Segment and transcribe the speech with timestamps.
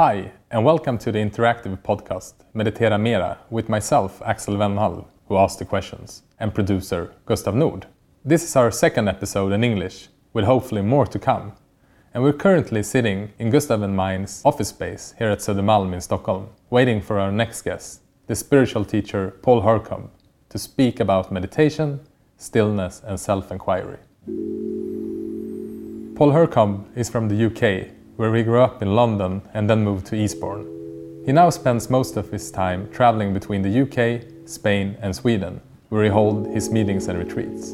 [0.00, 5.58] Hi, and welcome to the interactive podcast Meditera Mera with myself, Axel Wennhall, who asked
[5.58, 7.84] the questions, and producer Gustav Nord.
[8.24, 11.52] This is our second episode in English, with hopefully more to come.
[12.14, 16.48] And we're currently sitting in Gustav and mine's office space here at Södermalm in Stockholm,
[16.70, 20.08] waiting for our next guest, the spiritual teacher Paul Hercombe,
[20.48, 22.00] to speak about meditation,
[22.38, 23.98] stillness, and self inquiry.
[26.16, 30.04] Paul Hercombe is from the UK where he grew up in London and then moved
[30.04, 30.66] to Eastbourne.
[31.24, 35.58] He now spends most of his time traveling between the UK, Spain, and Sweden,
[35.88, 37.70] where he holds his meetings and retreats.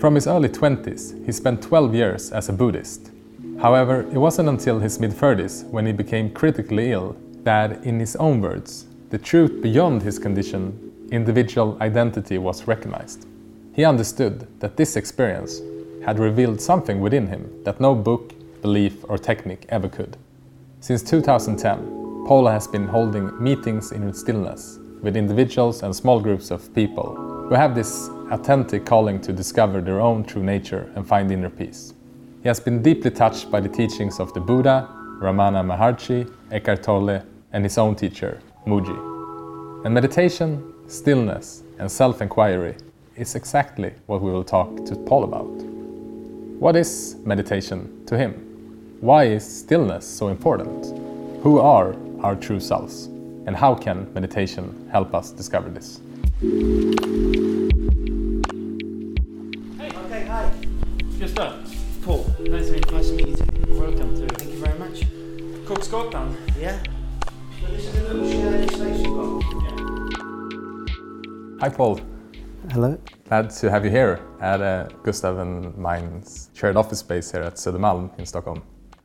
[0.00, 3.10] From his early 20s, he spent 12 years as a Buddhist.
[3.60, 8.14] However, it wasn't until his mid 30s when he became critically ill that, in his
[8.14, 13.26] own words, the truth beyond his condition, individual identity, was recognized.
[13.72, 15.60] He understood that this experience
[16.04, 20.16] had revealed something within him that no book, belief, or technique ever could.
[20.80, 26.72] Since 2010, Paul has been holding meetings in stillness with individuals and small groups of
[26.74, 27.16] people
[27.48, 31.92] who have this authentic calling to discover their own true nature and find inner peace.
[32.42, 34.88] He has been deeply touched by the teachings of the Buddha,
[35.20, 38.96] Ramana Maharshi, Eckhart Tolle, and his own teacher, Mooji.
[39.84, 42.76] And meditation, stillness, and self inquiry
[43.16, 45.50] is exactly what we will talk to Paul about.
[46.58, 48.51] What is meditation to him?
[49.02, 50.86] Why is stillness so important?
[51.42, 53.06] Who are our true selves?
[53.46, 56.00] And how can meditation help us discover this?
[56.40, 56.46] Hey.
[60.04, 60.52] Okay, hi.
[61.18, 61.68] Gustav,
[62.02, 62.32] Paul.
[62.38, 63.34] Nice to meet, nice to meet you.
[63.70, 65.00] welcome to Thank you very much.
[65.66, 66.36] Kocksgatan.
[66.56, 66.78] Yeah.
[67.60, 69.42] So this is a little shared space you've got.
[71.60, 71.98] Hi, Paul.
[72.70, 72.96] Hello.
[73.28, 77.56] Glad to have you here at uh, Gustav and mine's shared office space here at
[77.56, 78.62] Södermalm in Stockholm.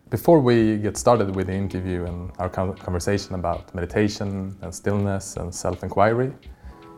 [0.10, 5.54] Before we get started with the interview and our conversation about meditation and stillness and
[5.54, 6.32] self inquiry,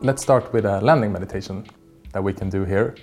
[0.00, 1.66] let's start with a landing meditation
[2.12, 2.94] that we can do here.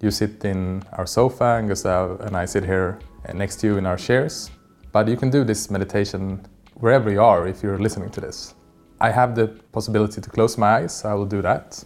[0.00, 2.98] You sit in our sofa, and Gustav and I sit here
[3.32, 4.50] next to you in our chairs.
[4.90, 8.54] But you can do this meditation wherever you are if you're listening to this.
[9.00, 11.84] I have the possibility to close my eyes, so I will do that.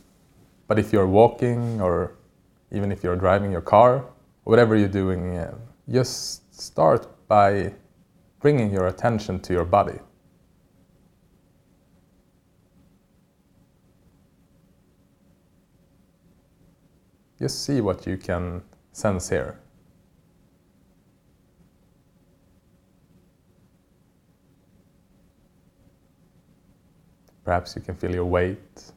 [0.67, 2.17] But if you're walking or
[2.73, 4.03] even if you're driving your car,
[4.45, 5.55] whatever you're doing, uh,
[5.91, 7.73] just start by
[8.39, 9.99] bringing your attention to your body.
[17.37, 18.63] Just see what you can
[18.93, 19.59] sense here.
[27.45, 28.93] Perhaps you can feel your weight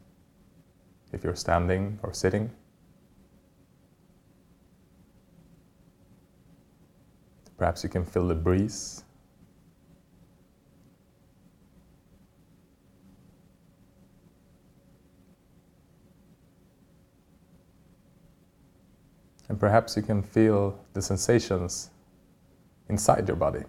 [1.11, 2.51] if you're standing or sitting.
[7.57, 9.03] Perhaps you can feel the breeze.
[19.49, 21.89] And perhaps you can feel the sensations
[22.89, 23.63] inside your body.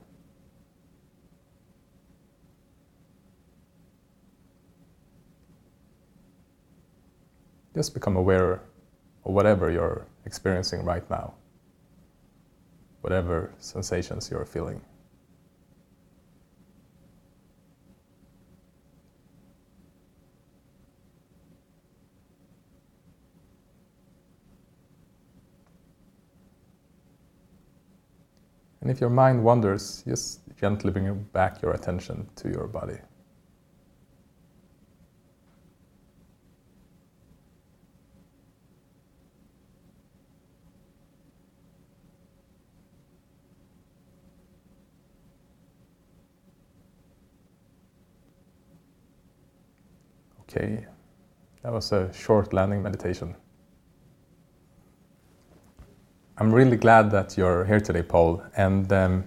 [7.74, 8.60] Just become aware of
[9.32, 11.34] whatever you're experiencing right now,
[13.08, 14.82] whatever sensations you're feeling.
[28.82, 32.98] And if your mind wanders, just gently bring back your attention to your body.
[50.58, 50.84] Okay,
[51.62, 53.36] that was a short landing meditation.
[56.36, 58.42] I'm really glad that you're here today, Paul.
[58.56, 59.24] And um,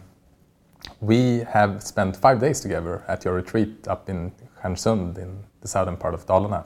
[1.00, 5.96] we have spent five days together at your retreat up in Stjärnsund in the southern
[5.96, 6.66] part of Dalarna.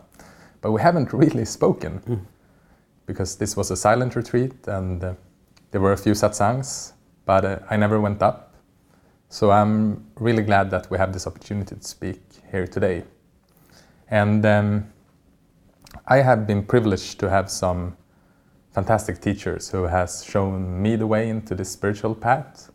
[0.62, 2.26] But we haven't really spoken Mm.
[3.06, 5.14] because this was a silent retreat and uh,
[5.70, 6.94] there were a few satsangs,
[7.26, 8.56] but uh, I never went up.
[9.30, 13.04] So I'm really glad that we have this opportunity to speak here today.
[14.10, 14.94] And um,
[16.08, 17.98] I have been privileged to have some
[18.74, 22.72] fantastic teachers who has shown me the way into this spiritual path.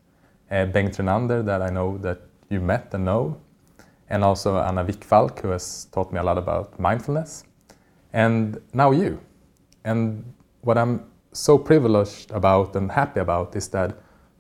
[0.51, 3.41] Uh, Bengt Renander, that I know that you met and know,
[4.09, 7.45] and also Anna Wickfalk, who has taught me a lot about mindfulness,
[8.13, 9.21] and now you.
[9.85, 10.25] And
[10.63, 13.97] what I'm so privileged about and happy about is that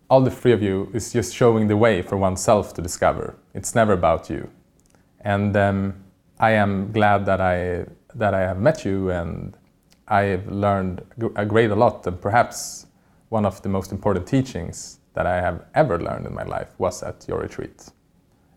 [0.09, 3.37] all the three of you is just showing the way for oneself to discover.
[3.55, 4.51] It's never about you.
[5.21, 5.95] And um,
[6.41, 7.85] I am glad that I
[8.15, 9.57] that I have met you and
[10.09, 11.03] I've learned
[11.37, 12.87] a great a lot and perhaps
[13.29, 17.03] one of the most important teachings that I have ever learned in my life was
[17.03, 17.91] at your retreat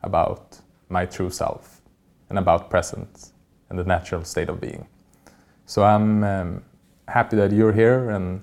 [0.01, 1.81] about my true self
[2.29, 3.33] and about presence
[3.69, 4.87] and the natural state of being.
[5.65, 6.63] So I'm um,
[7.09, 8.41] happy that you're here and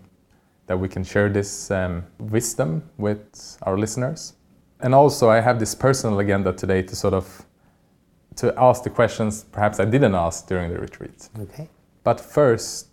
[0.66, 4.34] that we can share this um, wisdom with our listeners.
[4.80, 7.44] And also, I have this personal agenda today to sort of
[8.40, 11.28] to ask the questions perhaps I didn't ask during the retreat.
[11.38, 11.68] Okay.
[12.04, 12.88] But first,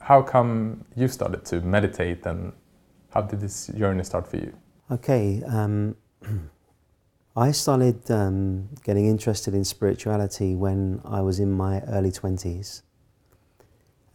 [0.00, 2.52] how come you started to meditate and
[3.10, 4.52] how did this journey start for you?
[4.90, 5.42] Okay.
[5.46, 5.96] Um,
[7.36, 12.82] I started um, getting interested in spirituality when I was in my early 20s.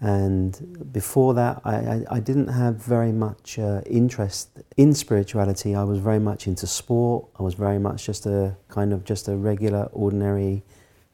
[0.02, 5.74] And before that, I, I, I didn't have very much uh, interest in spirituality.
[5.74, 7.28] I was very much into sport.
[7.40, 10.64] I was very much just a kind of just a regular, ordinary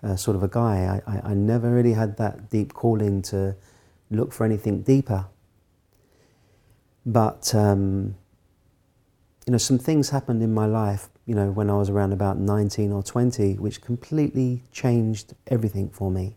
[0.03, 1.01] uh, sort of a guy.
[1.05, 3.55] I, I, I never really had that deep calling to
[4.09, 5.25] look for anything deeper.
[7.05, 8.15] But um,
[9.45, 11.09] you know, some things happened in my life.
[11.25, 16.11] You know, when I was around about 19 or 20, which completely changed everything for
[16.11, 16.35] me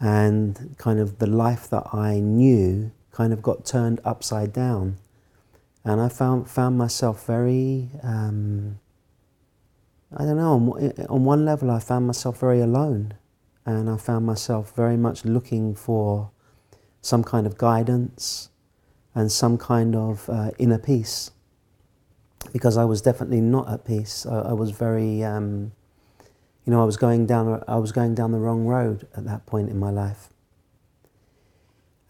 [0.00, 4.96] and kind of the life that I knew kind of got turned upside down.
[5.84, 8.78] And I found, found myself very, um,
[10.16, 13.14] I don't know, on, on one level, I found myself very alone.
[13.66, 16.30] And I found myself very much looking for
[17.02, 18.50] some kind of guidance
[19.14, 21.30] and some kind of uh, inner peace.
[22.52, 24.26] Because I was definitely not at peace.
[24.26, 25.72] I, I was very, um,
[26.64, 29.46] you know, I was going down, I was going down the wrong road at that
[29.46, 30.30] point in my life.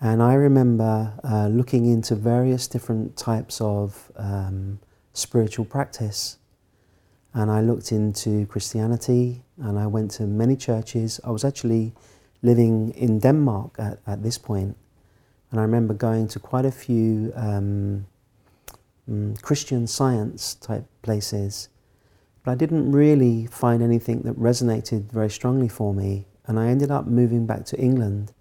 [0.00, 4.80] And I remember uh, looking into various different types of um,
[5.12, 6.38] spiritual practice.
[7.34, 11.20] And I looked into Christianity and I went to many churches.
[11.24, 11.92] I was actually
[12.42, 14.76] living in Denmark at, at this point,
[15.50, 18.06] And I remember going to quite a few um,
[19.08, 21.68] mm, Christian science type places
[22.42, 26.26] but I didn't really find anything that resonated very strongly for me.
[26.46, 28.32] And I ended up moving back to England.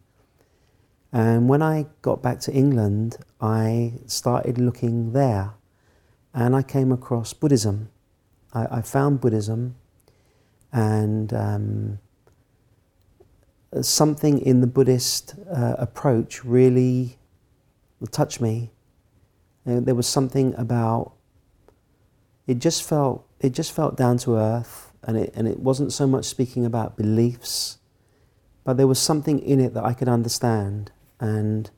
[1.11, 5.53] And when I got back to England, I started looking there.
[6.33, 7.89] And I came across Buddhism.
[8.53, 9.75] I, I found Buddhism.
[10.71, 11.99] And um,
[13.81, 17.17] something in the Buddhist uh, approach really
[18.11, 18.71] touched me.
[19.67, 21.13] Uh, there was something about
[22.47, 26.07] it just felt it just felt down to earth and it, and it wasn't so
[26.07, 27.77] much speaking about beliefs
[28.63, 31.69] but there was something in it that I could understand and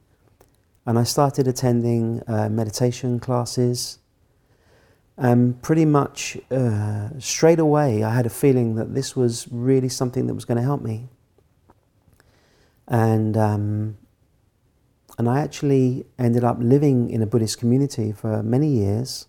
[0.85, 4.00] and I started attending uh, meditation classes
[5.18, 10.28] and pretty much uh, straight away I had a feeling that this was really something
[10.28, 11.08] that was going to help me
[12.88, 13.98] and um,
[15.18, 19.28] and I actually ended up living in a Buddhist community for many years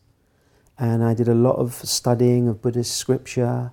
[0.79, 3.73] and I did a lot of studying of Buddhist scripture.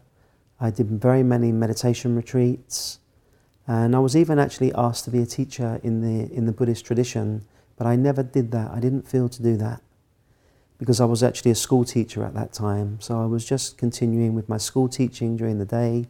[0.60, 3.00] I did very many meditation retreats.
[3.68, 6.86] And I was even actually asked to be a teacher in the, in the Buddhist
[6.86, 7.46] tradition,
[7.78, 8.72] but I never did that.
[8.72, 9.82] I didn't feel to do that
[10.80, 13.00] because I was actually a school teacher at that time.
[13.02, 16.08] So I was just continuing with my school teaching during the day.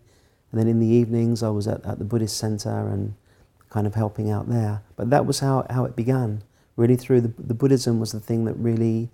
[0.51, 3.15] And then in the evenings, I was at, at the Buddhist center and
[3.69, 4.83] kind of helping out there.
[4.95, 6.43] But that was how, how it began.
[6.75, 9.09] Really, through the, the Buddhism was the thing that really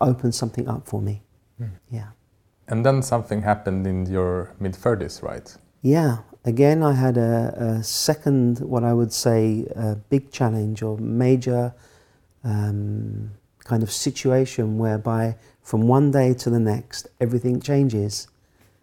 [0.00, 1.22] opened something up for me.
[1.60, 1.70] Mm.
[1.90, 2.08] Yeah.
[2.68, 5.56] And then something happened in your mid 30s, right?
[5.82, 6.18] Yeah.
[6.44, 11.74] Again, I had a, a, second, what I would say, a big challenge or major
[12.44, 13.30] um,
[13.66, 18.28] kind of situation whereby from one day to the next, everything changes.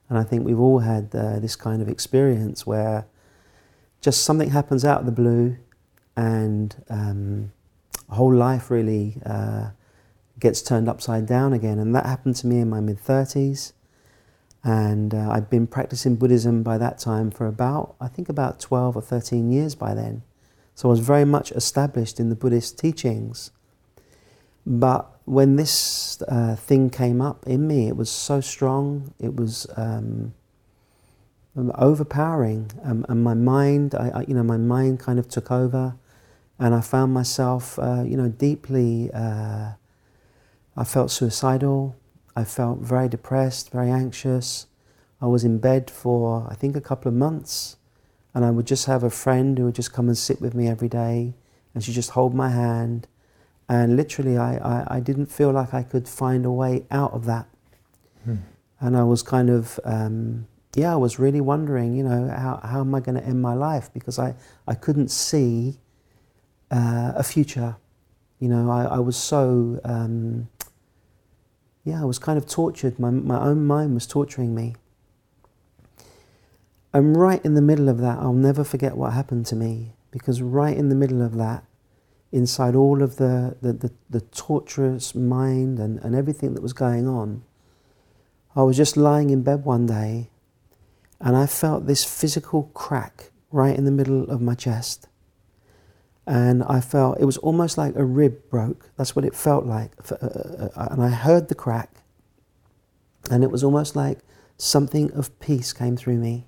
[0.10, 3.06] And I think we've all had uh, this kind of experience where
[4.02, 5.58] just something happens out of the blue
[6.16, 7.52] and um,
[8.10, 9.70] whole life really uh,
[10.40, 11.80] gets turned upside down again.
[11.80, 13.72] And that happened to me in my mid 30s.
[14.64, 18.96] And uh, I'd been practicing Buddhism by that time for about, I think, about 12
[18.96, 20.24] or 13 years by then.
[20.76, 23.52] So I was very much established in the Buddhist teachings.
[24.66, 29.68] But when this uh, thing came up in me, it was so strong, it was
[29.76, 30.34] um,
[31.56, 32.72] overpowering.
[32.84, 35.96] Um, and my mind, I, I, you know, my mind kind of took over.
[36.60, 39.72] And I found myself, uh, you know, deeply uh,
[40.76, 41.96] I felt suicidal.
[42.36, 44.68] I felt very depressed, very anxious.
[45.22, 47.78] I was in bed for, I think, a couple of months.
[48.34, 50.68] And I would just have a friend who would just come and sit with me
[50.68, 51.34] every day.
[51.74, 53.08] And she'd just hold my hand.
[53.70, 57.26] And literally, I, I, I didn't feel like I could find a way out of
[57.26, 57.48] that.
[58.26, 58.36] Hmm.
[58.80, 62.82] And I was kind of, um, yeah, I was really wondering, you know, how, how
[62.82, 63.90] am I going to end my life?
[63.94, 64.36] Because I,
[64.68, 65.80] I couldn't see
[66.72, 67.78] uh, a future.
[68.40, 70.50] You know, I, I was so, um,
[71.86, 73.00] yeah, I was kind of tortured.
[73.00, 74.76] My, my own mind was torturing me.
[76.94, 79.94] And right in the middle of that, I'll never forget what happened to me.
[80.12, 81.64] Because right in the middle of that,
[82.34, 87.08] inside all of the, the, the, the torturous mind and, and everything that was going
[87.08, 87.44] on,
[88.56, 90.30] I was just lying in bed one day
[91.22, 95.08] and I felt this physical crack right in the middle of my chest.
[96.26, 98.90] And I felt it was almost like a rib broke.
[98.98, 99.92] That's what it felt like.
[100.12, 101.90] Uh, uh, uh, And I heard the crack,
[103.30, 104.20] and it was almost like
[104.58, 106.48] something of peace came through me.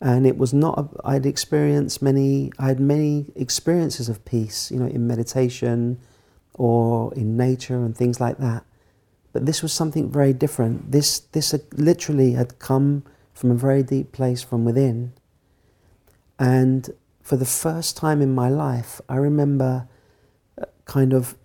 [0.00, 4.78] And it was not, a- I'd experienced many, I had many experiences of peace, you
[4.78, 5.98] know, in meditation
[6.54, 8.64] or in nature and things like that.
[9.32, 10.92] But this was something very different.
[10.92, 15.12] This, this had literally had come from a very deep place from within.
[16.38, 16.90] And
[17.22, 19.88] for the first time in my life, I remember
[20.60, 21.36] uh, kind of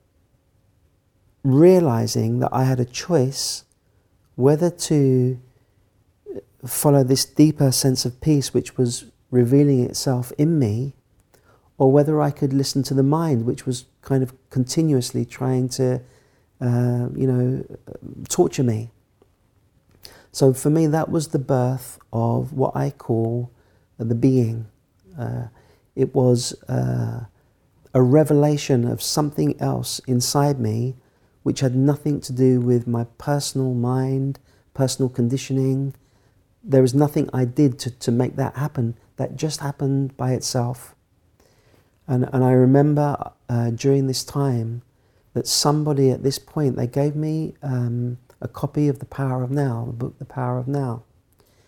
[1.43, 3.65] realizing that I had a choice
[4.36, 5.39] whether to
[6.65, 10.94] follow this deeper sense of peace which was revealing itself in me,
[11.77, 16.01] or whether I could listen to the mind which was kind of continuously trying to,
[16.60, 17.65] uh, you know,
[18.30, 18.89] torture me.
[20.32, 23.51] So for me, that was the birth of what I call
[23.98, 24.68] the being.
[25.18, 25.48] Uh,
[25.96, 27.25] it was uh,
[27.94, 30.96] a revelation of something else inside me
[31.44, 34.39] which had nothing to do with my personal mind,
[34.74, 35.94] personal conditioning.
[36.63, 38.96] There was nothing I did to, to make that happen.
[39.18, 40.96] That just happened by itself.
[42.08, 44.82] And, and I remember uh, during this time
[45.34, 49.51] that somebody at this point, they gave me um, a copy of The Power of
[49.51, 51.03] Now, the book The Power of Now,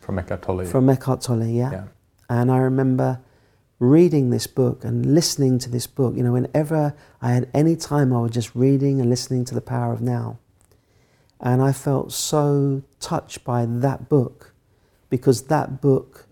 [0.02, 0.66] From Eckhart Tolle.
[0.66, 1.72] from Eckhart Tolle, yeah.
[1.72, 1.84] yeah.
[2.30, 3.20] And I remember
[3.80, 6.16] reading this book and listening to this book.
[6.16, 9.62] You know, whenever I had any time, I was just reading and listening to The
[9.62, 10.40] Power of Now.
[11.40, 14.52] And I felt so touched by that book
[15.13, 16.25] because that book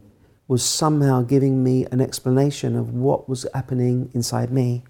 [0.48, 4.82] was somehow giving me an explanation of what was happening inside me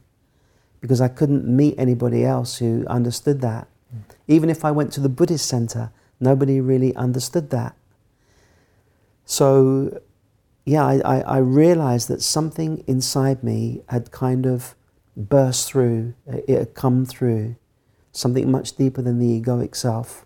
[0.80, 3.68] because I couldn't meet anybody else who understood that.
[3.94, 4.04] Mm.
[4.30, 7.76] Even if I went to the Buddhist center, nobody really understood that.
[9.26, 10.00] So,
[10.64, 14.74] yeah, I, I, I realized that something inside me had kind of
[15.18, 17.58] burst through, it had come through,
[18.14, 20.26] something much deeper than the egoic self.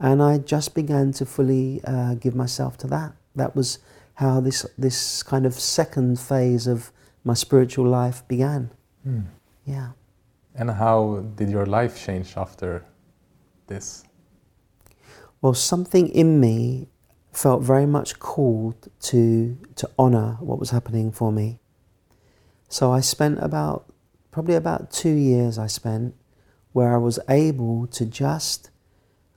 [0.00, 3.12] And I just began to fully uh, give myself to that.
[3.36, 3.78] That was
[4.14, 6.92] how this, this kind of second phase of
[7.24, 8.70] my spiritual life began.
[9.04, 9.20] Hmm.
[9.64, 9.90] Yeah.
[10.54, 12.84] And how did your life change after
[13.68, 14.04] this?
[15.40, 16.88] Well, something in me
[17.32, 21.60] felt very much called to, to honor what was happening for me.
[22.68, 23.90] So I spent about,
[24.30, 26.14] probably about two years, I spent
[26.72, 28.70] where I was able to just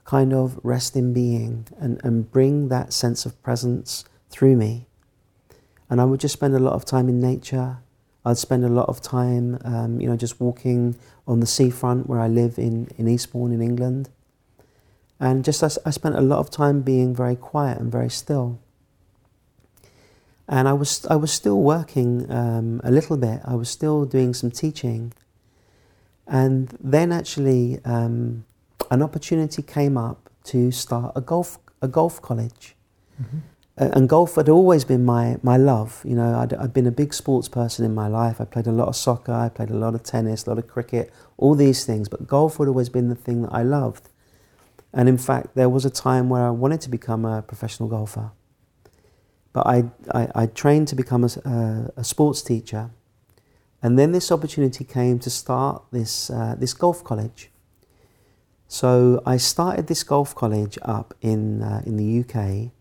[0.06, 4.86] kind of rest in being and, and bring that sense of presence through me.
[5.90, 7.78] And I would just spend a lot of time in nature.
[8.24, 10.96] I'd spend a lot of time, um, you know, just walking
[11.26, 14.08] on the seafront where I live in, in Eastbourne in England.
[15.18, 18.58] And just I spent a lot of time being very quiet and very still.
[20.48, 23.40] And I was, I was still working um, a little bit.
[23.44, 25.12] I was still doing some teaching.
[26.28, 28.44] And then actually, um,
[28.90, 32.76] an opportunity came up to start a golf, a golf college.
[33.78, 36.02] Uh, and golf had always been my, my love.
[36.04, 38.40] You know, I'd, I'd been a big sports person in my life.
[38.40, 40.66] I played a lot of soccer, I played a lot of tennis, a lot of
[40.66, 42.08] cricket, all these things.
[42.08, 44.08] But golf had always been the thing that I loved.
[44.92, 48.30] And in fact, there was a time where I wanted to become a professional golfer.
[49.52, 52.90] But I, I, I trained to become a a sports teacher.
[53.82, 57.50] And then this opportunity came to start this, uh, this golf college.
[58.68, 62.72] So I started this golf college up in, uh, in the UK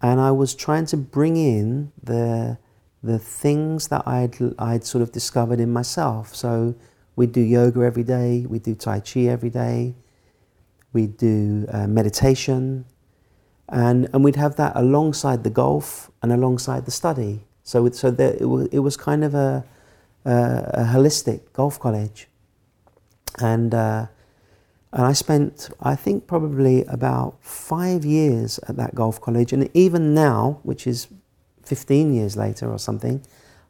[0.00, 2.58] and I was trying to bring in the
[3.02, 6.34] the things that I'd I'd sort of discovered in myself.
[6.34, 6.74] So
[7.16, 9.94] we'd do yoga every day, we'd do tai chi every day,
[10.92, 12.84] we'd do uh, meditation,
[13.68, 17.44] and and we'd have that alongside the golf and alongside the study.
[17.62, 19.62] So it, so there, it, was, it was kind of a,
[20.24, 22.28] a, a holistic golf college,
[23.40, 23.74] and.
[23.74, 24.06] Uh,
[24.92, 29.52] and I spent, I think, probably about five years at that golf college.
[29.52, 31.08] And even now, which is
[31.64, 33.22] 15 years later or something,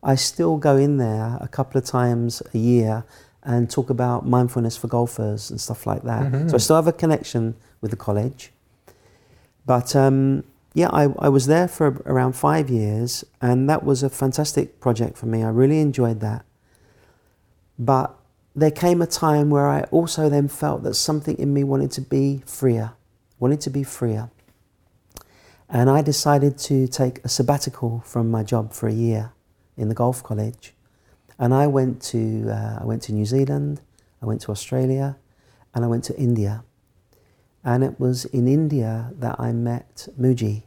[0.03, 3.05] I still go in there a couple of times a year
[3.43, 6.31] and talk about mindfulness for golfers and stuff like that.
[6.31, 6.51] Mhm.
[6.51, 8.53] So I still have a connection with the college.
[9.67, 10.45] But um,
[10.75, 15.19] yeah, I, I was there for around five years, and that was a fantastic project
[15.19, 15.43] for me.
[15.43, 16.45] I really enjoyed that.
[17.79, 18.18] But
[18.59, 22.01] there came a time where I also then felt that something in me wanted to
[22.01, 22.93] be freer,
[23.39, 24.31] wanted to be freer.
[25.69, 29.33] And I decided to take a sabbatical from my job for a year
[29.77, 30.75] in the golf college.
[31.39, 33.81] And I went to, uh, I went to New Zealand,
[34.21, 35.17] I went to Australia,
[35.75, 36.65] and I went to India.
[37.63, 40.65] And it was in India that I met Mooji.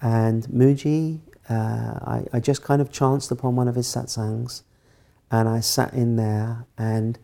[0.00, 4.62] And Mooji, uh, I, I just kind of chanced upon one of his satsangs,
[5.30, 7.18] and I sat in there, and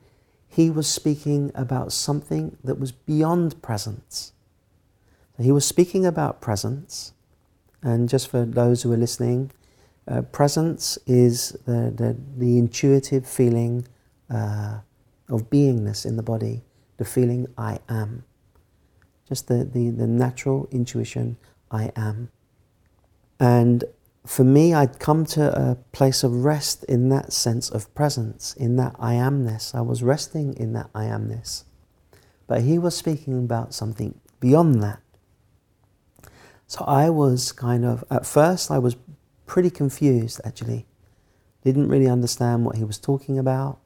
[0.49, 4.33] he was speaking about something that was beyond presence.
[5.39, 7.13] He was speaking about presence,
[7.83, 9.51] and just for those who are listening,
[10.09, 13.87] uh, presence is the, the, the intuitive feeling
[14.31, 14.79] uh,
[15.29, 16.63] of beingness in the body,
[16.97, 18.25] the feeling I am.
[19.29, 21.37] Just the, the, the natural intuition
[21.71, 22.31] I am.
[23.41, 23.85] And
[24.27, 28.77] for me, I'd come to a place of rest in that sense of presence, in
[28.77, 29.75] that I amness.
[29.75, 31.65] I was resting in that I amness.
[32.47, 35.01] But he was speaking about something beyond that.
[36.67, 38.97] So I was kind of, at first, I was
[39.47, 40.87] pretty confused actually.
[41.63, 43.79] Didn't really understand what he was talking about.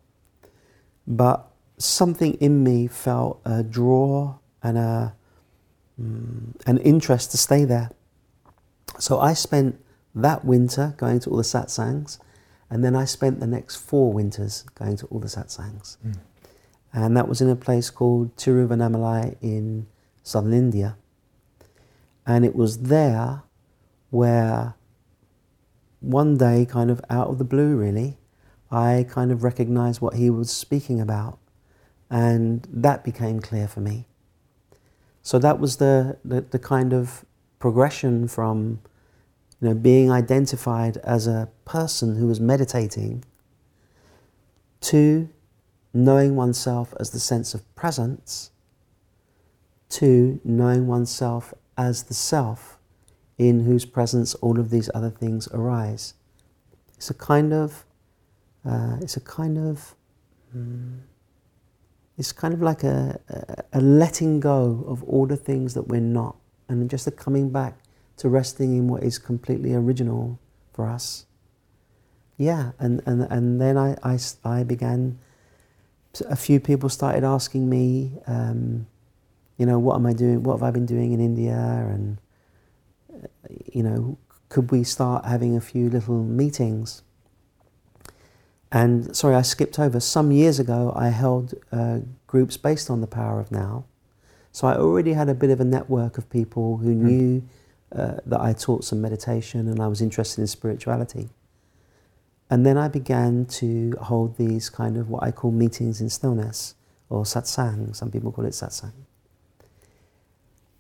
[1.06, 5.14] But something in me felt a draw and a,
[6.00, 7.90] mm, an interest to stay there.
[8.99, 9.82] So I spent
[10.14, 12.18] that winter going to all the satsangs,
[12.68, 15.96] and then I spent the next four winters going to all the satsangs.
[15.98, 16.12] Hmm.
[16.92, 19.86] And that was in a place called Tiruvannamalai in
[20.22, 20.96] southern India.
[22.26, 23.42] And it was there
[24.10, 24.74] where
[26.00, 28.18] one day, kind of out of the blue, really,
[28.70, 31.38] I kind of recognized what he was speaking about.
[32.08, 34.06] And that became clear for me.
[35.22, 37.24] So that was the, the, the kind of
[37.58, 38.80] progression from
[39.60, 43.25] you know, being identified as a person who was meditating
[44.80, 45.28] to
[45.92, 48.50] knowing oneself as the sense of presence
[49.90, 52.78] to knowing oneself as the self
[53.38, 56.14] in whose presence all of these other things arise.
[56.96, 57.84] It's a kind of,
[58.64, 59.94] uh, it's a kind of,
[60.56, 61.00] mm,
[62.16, 63.18] it's kind of like a,
[63.73, 66.36] a letting go of all the things that we're not,
[66.68, 67.78] and just a coming back
[68.21, 70.39] to resting in what is completely original
[70.75, 71.25] for us.
[72.37, 75.19] Yeah, and, and, and then I, I, I began,
[76.28, 78.87] a few people started asking me, um,
[79.56, 82.19] you know, what am I doing, what have I been doing in India, and,
[83.11, 83.26] uh,
[83.73, 84.19] you know,
[84.50, 87.02] could we start having a few little meetings?
[88.71, 89.99] And sorry, I skipped over.
[89.99, 93.85] Some years ago, I held uh, groups based on the power of now.
[94.52, 97.43] So I already had a bit of a network of people who knew
[97.94, 101.30] uh, that I taught some meditation and I was interested in spirituality.
[102.48, 106.74] And then I began to hold these kind of what I call meetings in stillness
[107.08, 107.94] or satsang.
[107.94, 108.92] Some people call it satsang.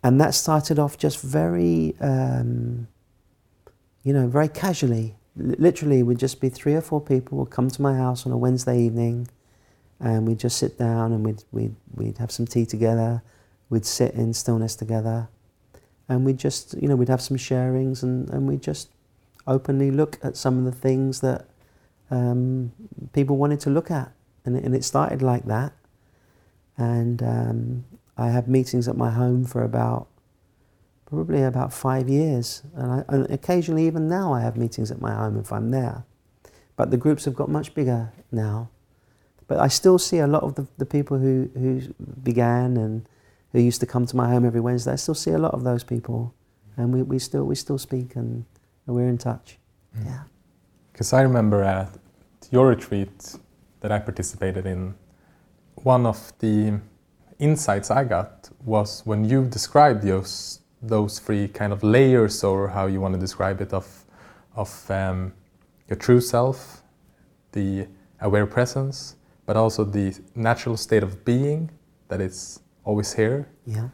[0.02, 2.88] And that started off just very, um,
[4.02, 5.16] you know, very casually.
[5.38, 8.32] L- literally, would just be three or four people would come to my house on
[8.32, 9.28] a Wednesday evening,
[10.00, 13.22] and we'd just sit down and we'd we'd we'd have some tea together.
[13.68, 15.28] We'd sit in stillness together,
[16.10, 18.90] and we'd just, you know, we'd have some sharings, and and we'd just
[19.46, 21.46] openly look at some of the things that
[22.10, 22.72] um,
[23.12, 24.12] people wanted to look at,
[24.44, 25.72] and it, and it started like that.
[26.76, 27.84] And um,
[28.18, 30.08] I had meetings at my home for about
[31.06, 35.14] probably about five years, and, I, and occasionally even now I have meetings at my
[35.14, 36.04] home if I'm there.
[36.76, 38.70] But the groups have got much bigger now.
[39.46, 41.82] But I still see a lot of the, the people who, who
[42.22, 43.06] began and
[43.52, 44.92] who used to come to my home every Wednesday.
[44.92, 46.34] I still see a lot of those people,
[46.76, 48.44] and we, we still we still speak and,
[48.86, 49.58] and we're in touch.
[50.04, 50.22] Yeah.
[50.92, 51.88] Because I remember at
[52.50, 53.36] your retreat
[53.80, 54.94] that I participated in,
[55.82, 56.78] one of the
[57.38, 62.86] insights I got was when you described those those three kind of layers, or how
[62.86, 64.04] you want to describe it, of
[64.54, 65.32] of um,
[65.88, 66.82] your true self,
[67.52, 67.86] the
[68.20, 71.70] aware presence, but also the natural state of being
[72.08, 73.88] that is always here, Yeah.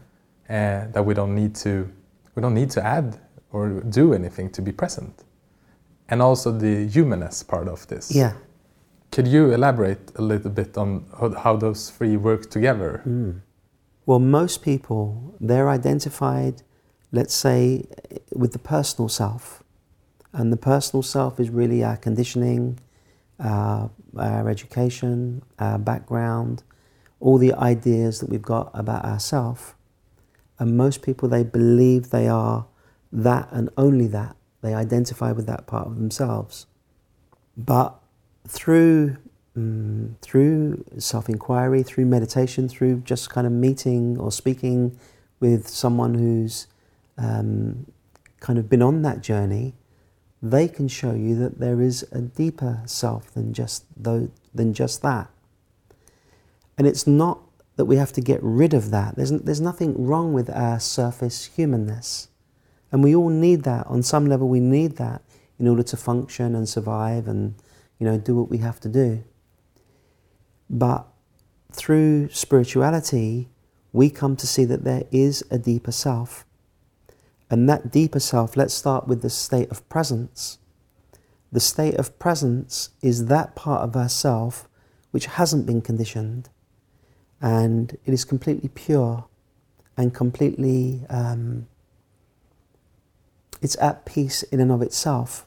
[0.49, 1.89] uh, that we don't need to
[2.35, 3.19] we don't need to add
[3.51, 5.25] or do anything to be present,
[6.09, 8.11] and also the humanness part of this.
[8.15, 8.33] Yeah.
[9.11, 11.07] Could you elaborate a little bit on
[11.39, 13.03] how, those three work together?
[13.07, 13.41] Mm.
[14.05, 16.63] Well, most people, they're identified,
[17.13, 17.87] let's say,
[18.35, 19.63] with the personal self.
[20.33, 22.79] And the personal self is really our conditioning,
[23.41, 26.63] our, our education, our background,
[27.21, 29.75] all the ideas that we've got about ourselves.
[30.59, 32.67] And most people, they believe they are
[33.13, 34.37] that and only that.
[34.63, 36.67] They identify with that part of themselves.
[37.57, 37.99] But
[38.47, 39.17] through,
[39.55, 44.99] um, through self inquiry, through meditation, through just kind of meeting or speaking
[45.41, 46.67] with someone who's
[47.19, 47.87] um,
[48.41, 49.75] kind of been on that journey,
[50.43, 55.31] they can show you that there is a deeper self than just, than just that.
[56.79, 57.41] And it's not
[57.77, 59.17] that we have to get rid of that.
[59.17, 62.29] There's, there's nothing wrong with our surface humanness.
[62.91, 63.87] And we all need that.
[63.87, 65.23] On some level, we need that
[65.59, 67.55] in order to function and survive and
[67.99, 69.25] you know, do what we have to do.
[70.69, 71.07] But
[71.73, 73.49] through spirituality,
[73.93, 76.45] we come to see that there is a deeper self.
[77.51, 80.59] And that deeper self, let's start with the state of presence.
[81.53, 84.69] The state of presence is that part of ourself
[85.11, 86.51] which hasn't been conditioned
[87.41, 89.27] and it is completely pure
[89.97, 91.67] and completely um,
[93.63, 95.47] it's at peace in and of itself.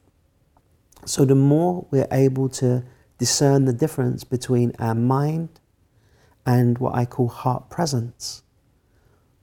[1.06, 2.84] So the more we're able to
[3.19, 5.60] discern the difference between our mind
[6.45, 8.41] and what i call heart presence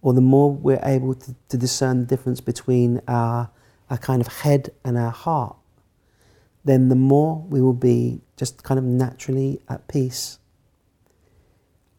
[0.02, 3.50] or the more we're able to, to discern the difference between our,
[3.90, 5.56] our kind of head and our heart
[6.64, 10.38] then the more we will be just kind of naturally at peace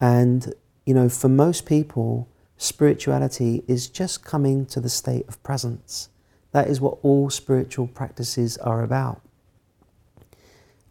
[0.00, 0.54] and,
[0.86, 6.08] you know, for most people, spirituality is just coming to the state of presence.
[6.52, 9.20] That is what all spiritual practices are about.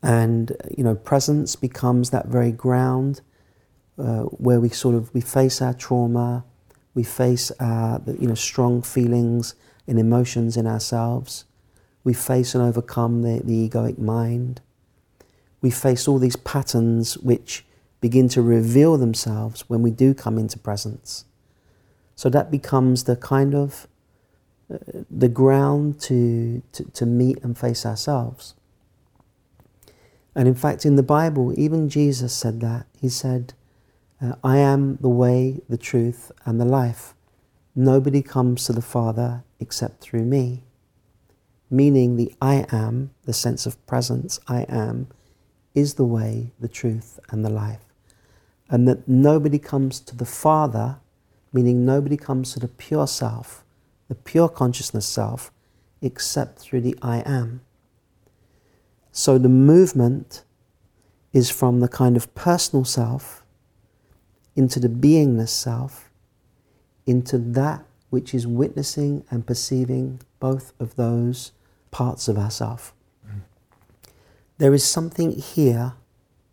[0.04, 3.22] And, you know, presence becomes that very ground
[3.98, 6.46] uh, where we sort of, we face our trauma,
[6.93, 9.56] we face our, you know, strong feelings
[9.88, 11.46] and emotions in ourselves.
[12.04, 14.62] We face and overcome the, the egoic mind.
[15.62, 17.65] We face all these patterns which
[18.02, 21.26] begin to reveal themselves when we do come into presence.
[22.16, 23.88] So that becomes the kind of
[24.72, 24.78] uh,
[25.10, 28.54] the ground to, to, to meet and face ourselves.
[30.36, 32.86] And in fact, in the Bible, even Jesus said that.
[33.00, 33.54] He said,
[34.22, 37.14] uh, I am the way, the truth, and the life.
[37.76, 40.64] Nobody comes to the Father except through me.
[41.70, 45.08] Meaning, the I am, the sense of presence, I am,
[45.74, 47.87] is the way, the truth, and the life
[48.70, 50.98] and that nobody comes to the Father,
[51.54, 53.64] meaning nobody comes to the pure self,
[54.08, 55.52] the pure consciousness self,
[56.02, 57.62] except through the I am.
[59.12, 60.44] So the movement
[61.34, 63.44] is from the kind of personal self
[64.56, 66.12] into the beingness self,
[67.06, 71.52] into that which is witnessing and perceiving both of those
[71.92, 72.94] parts of ourself.
[73.26, 73.42] Mm.
[74.58, 75.94] There is something here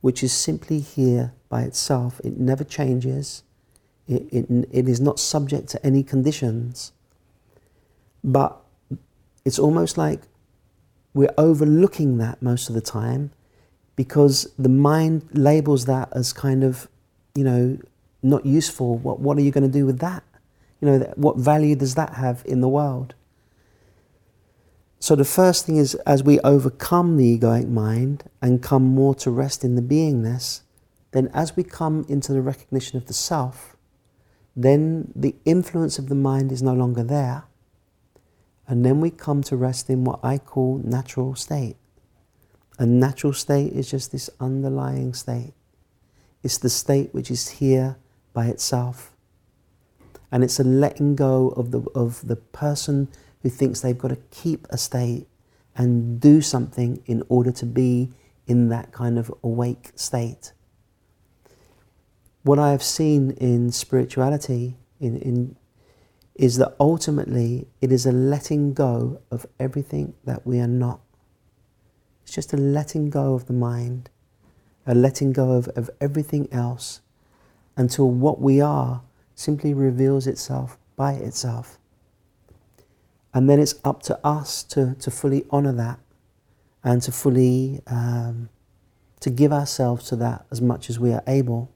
[0.00, 2.20] which is simply here by itself.
[2.24, 3.44] It never changes.
[4.08, 6.90] It, it, it is not subject to any conditions.
[8.24, 8.60] But
[9.44, 10.22] it's almost like
[11.14, 13.30] we're overlooking that most of the time
[13.94, 16.88] because the mind labels that as kind of,
[17.36, 17.78] you know,
[18.20, 18.98] not useful.
[18.98, 20.24] What, what are you going to do with that?
[20.80, 23.14] You know, what value does that have in the world?
[24.98, 29.30] So the first thing is as we overcome the egoic mind and come more to
[29.30, 30.63] rest in the beingness,
[31.14, 33.76] then as we come into the recognition of the self,
[34.56, 37.44] then the influence of the mind is no longer there.
[38.66, 41.76] And then we come to rest in what I call natural state.
[42.80, 45.54] A natural state is just this underlying state.
[46.42, 47.96] It's the state which is here
[48.32, 49.12] by itself.
[50.32, 53.06] And it's a letting go of the, of the person
[53.42, 55.28] who thinks they've got to keep a state
[55.76, 58.10] and do something in order to be
[58.48, 60.52] in that kind of awake state.
[62.44, 65.56] What I have seen in spirituality in, in,
[66.34, 71.00] is that ultimately it is a letting go of everything that we are not.
[72.22, 74.10] It's just a letting go of the mind,
[74.86, 77.00] a letting go of, of everything else
[77.76, 79.02] until what we are
[79.34, 81.78] simply reveals itself by itself.
[83.32, 85.98] And then it's up to us to, to fully honor that
[86.84, 88.48] and to fully um,
[89.20, 91.73] to give ourselves to that as much as we are able.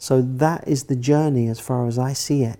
[0.00, 2.58] So that is the journey as far as I see it,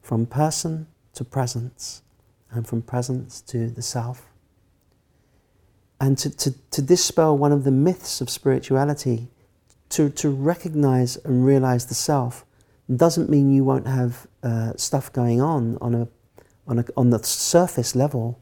[0.00, 2.02] from person to presence
[2.50, 4.30] and from presence to the self.
[6.00, 9.28] And to, to, to dispel one of the myths of spirituality,
[9.90, 12.46] to, to recognize and realize the self
[12.96, 16.08] doesn't mean you won't have uh, stuff going on on a
[16.66, 18.40] on, a, on the surface level.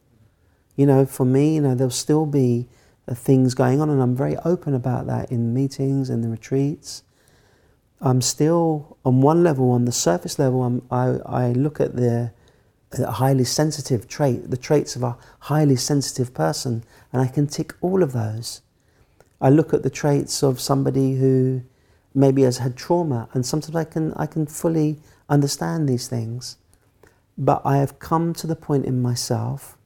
[0.77, 2.67] You know, for me, you know, there'll still be
[3.07, 7.03] uh, things going on, and I'm very open about that in meetings and the retreats.
[7.99, 12.31] I'm still on one level, on the surface level, I'm, I, I look at the,
[12.91, 17.73] the highly sensitive trait, the traits of a highly sensitive person, and I can tick
[17.81, 18.61] all of those.
[19.41, 21.63] I look at the traits of somebody who
[22.13, 26.57] maybe has had trauma, and sometimes I can, I can fully understand these things.
[27.37, 29.77] But I have come to the point in myself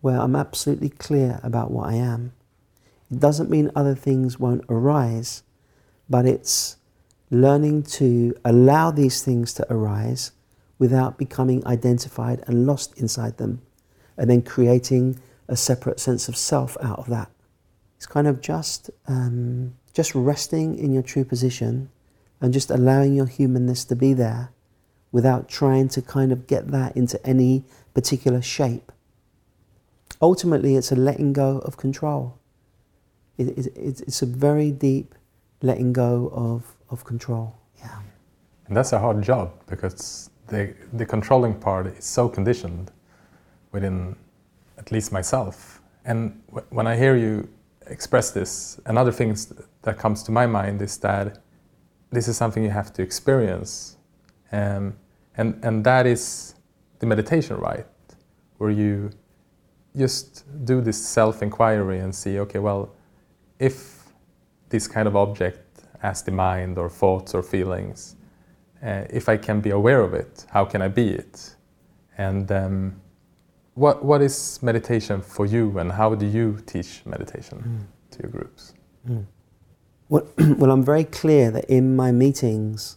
[0.00, 2.32] where I'm absolutely clear about what I am.
[3.10, 5.42] It doesn't mean other things won't arise,
[6.08, 6.76] but it's
[7.30, 10.32] learning to allow these things to arise
[10.78, 13.62] without becoming identified and lost inside them,
[14.16, 17.30] and then creating a separate sense of self out of that.
[17.96, 21.90] It's kind of just um, just resting in your true position
[22.40, 24.50] and just allowing your humanness to be there
[25.12, 28.92] without trying to kind of get that into any particular shape.
[30.22, 32.38] Ultimately, it's a letting go of control.
[33.36, 35.14] It, it, it's a very deep
[35.60, 37.56] letting go of, of control.
[37.78, 37.98] Yeah.
[38.66, 42.90] And that's a hard job because the, the controlling part is so conditioned
[43.72, 44.16] within
[44.78, 45.80] at least myself.
[46.04, 47.48] And w- when I hear you
[47.86, 49.36] express this, another thing
[49.82, 51.38] that comes to my mind is that
[52.10, 53.96] this is something you have to experience.
[54.52, 54.96] Um,
[55.36, 56.54] and, and that is
[56.98, 57.86] the meditation, right?
[58.58, 59.10] Where you
[59.96, 62.94] just do this self inquiry and see, okay, well,
[63.58, 64.04] if
[64.68, 65.69] this kind of object,
[66.02, 68.16] as the mind or thoughts or feelings,
[68.82, 71.54] uh, if I can be aware of it, how can I be it?
[72.16, 73.00] And um,
[73.74, 78.16] what, what is meditation for you, and how do you teach meditation mm.
[78.16, 78.74] to your groups?
[79.08, 79.24] Mm.
[80.08, 82.96] Well, well, I'm very clear that in my meetings,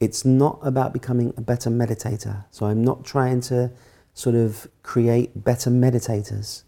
[0.00, 2.44] it's not about becoming a better meditator.
[2.50, 3.70] So I'm not trying to
[4.12, 6.62] sort of create better meditators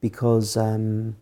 [0.00, 1.16] because um,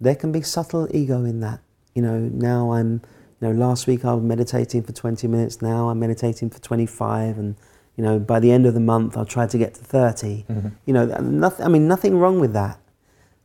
[0.00, 1.60] there can be subtle ego in that.
[1.94, 3.02] You know, now I'm,
[3.40, 7.38] you know, last week I was meditating for 20 minutes, now I'm meditating for 25,
[7.38, 7.56] and,
[7.96, 10.44] you know, by the end of the month I'll try to get to 30.
[10.48, 10.68] Mm-hmm.
[10.86, 12.78] You know, nothing, I mean, nothing wrong with that,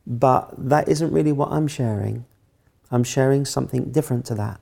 [0.07, 2.25] but that isn't really what I'm sharing.
[2.91, 4.59] I'm sharing something different to that.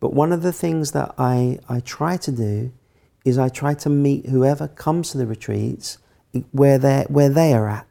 [0.00, 2.72] But one of the things that I, I try to do
[3.24, 5.98] is I try to meet whoever comes to the retreats
[6.52, 7.86] where they where they are at.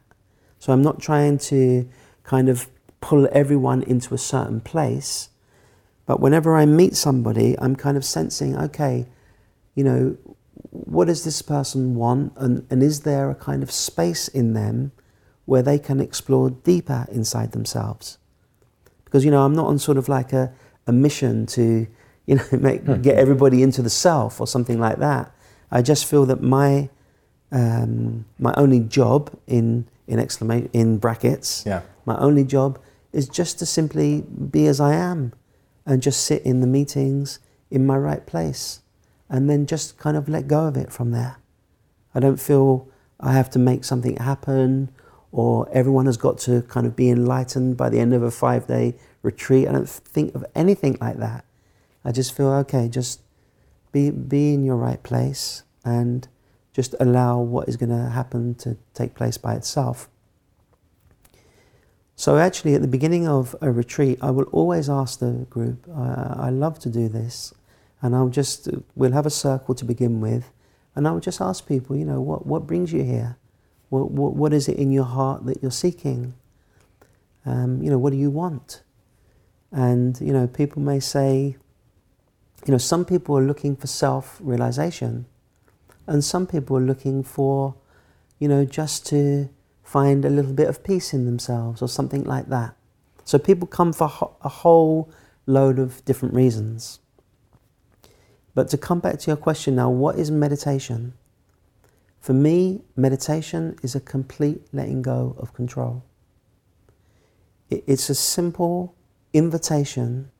[0.58, 1.88] So I'm not trying to
[2.24, 2.68] kind of
[3.00, 5.30] pull everyone into a certain place,
[6.06, 9.06] but whenever I meet somebody, I'm kind of sensing, okay,
[9.74, 10.16] you know,
[10.70, 14.92] what does this person want, and, and is there a kind of space in them
[15.44, 18.18] where they can explore deeper inside themselves?
[19.04, 20.52] Because you know, I'm not on sort of like a,
[20.86, 21.86] a mission to
[22.26, 23.00] you know, make, hmm.
[23.02, 25.32] get everybody into the self or something like that.
[25.70, 26.88] I just feel that my
[27.52, 31.82] um, my only job in in exclamation in brackets, yeah.
[32.04, 32.78] my only job
[33.12, 35.32] is just to simply be as I am,
[35.86, 37.38] and just sit in the meetings
[37.70, 38.80] in my right place,
[39.28, 41.38] and then just kind of let go of it from there.
[42.14, 44.90] I don't feel I have to make something happen,
[45.32, 48.66] or everyone has got to kind of be enlightened by the end of a five
[48.66, 49.68] day retreat.
[49.68, 51.44] I don't think of anything like that.
[52.04, 53.20] I just feel okay, just
[53.92, 56.26] be, be in your right place and
[56.72, 60.08] just allow what is going to happen to take place by itself.
[62.20, 66.34] So, actually, at the beginning of a retreat, I will always ask the group, I,
[66.36, 67.54] I love to do this,
[68.02, 70.52] and I'll just, we'll have a circle to begin with,
[70.94, 73.38] and I'll just ask people, you know, what, what brings you here?
[73.88, 76.34] What, what, what is it in your heart that you're seeking?
[77.46, 78.82] Um, you know, what do you want?
[79.72, 81.56] And, you know, people may say,
[82.66, 85.24] you know, some people are looking for self realization,
[86.06, 87.76] and some people are looking for,
[88.38, 89.48] you know, just to
[89.90, 92.76] find a little bit of peace in themselves or something like that.
[93.24, 95.10] So people come for a whole
[95.46, 97.00] load of different reasons.
[98.54, 101.14] But to come back to your question now, what is meditation?
[102.20, 106.04] For me, meditation is a complete letting go of control.
[107.68, 108.94] It's a simple
[109.32, 110.30] invitation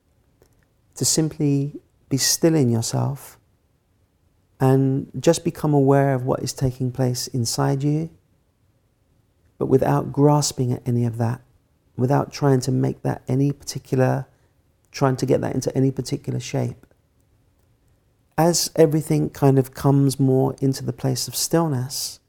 [0.95, 3.37] to simply be still in yourself
[4.61, 8.09] and just become aware of what is taking place inside you,
[9.61, 11.39] but without grasping at any of that,
[11.95, 14.25] without trying to make that any particular,
[14.91, 16.87] trying to get that into any particular shape.
[18.39, 22.19] As everything kind of comes more into the place of stillness,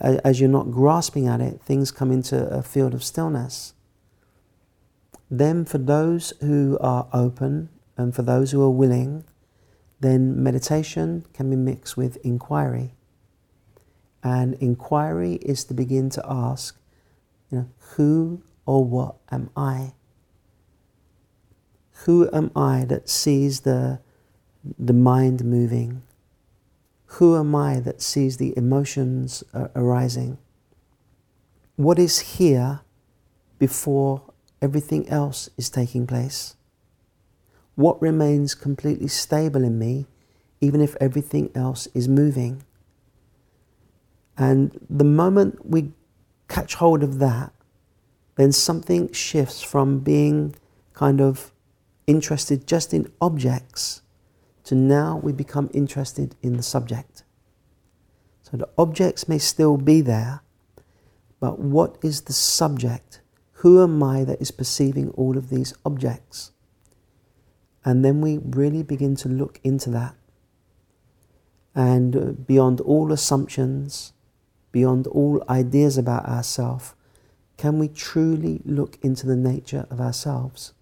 [0.00, 3.74] as you're not grasping at it, things come into a field of stillness.
[5.30, 9.22] Then, for those who are open and for those who are willing,
[10.00, 12.95] then meditation can be mixed with inquiry.
[14.22, 16.78] And inquiry is to begin to ask,
[17.50, 19.92] you know, who or what am I?
[22.04, 24.00] Who am I that sees the,
[24.78, 26.02] the mind moving?
[27.06, 30.38] Who am I that sees the emotions uh, arising?
[31.76, 32.80] What is here
[33.58, 34.22] before
[34.60, 36.56] everything else is taking place?
[37.74, 40.06] What remains completely stable in me,
[40.60, 42.64] even if everything else is moving?
[44.36, 45.92] And the moment we
[46.48, 47.52] catch hold of that,
[48.36, 50.54] then something shifts from being
[50.92, 51.52] kind of
[52.06, 54.02] interested just in objects
[54.64, 57.22] to now we become interested in the subject.
[58.42, 60.42] So the objects may still be there,
[61.40, 63.20] but what is the subject?
[63.60, 66.52] Who am I that is perceiving all of these objects?
[67.84, 70.14] And then we really begin to look into that.
[71.74, 74.12] And uh, beyond all assumptions,
[74.76, 76.94] beyond all ideas about ourselves,
[77.56, 80.74] can we truly look into the nature of ourselves?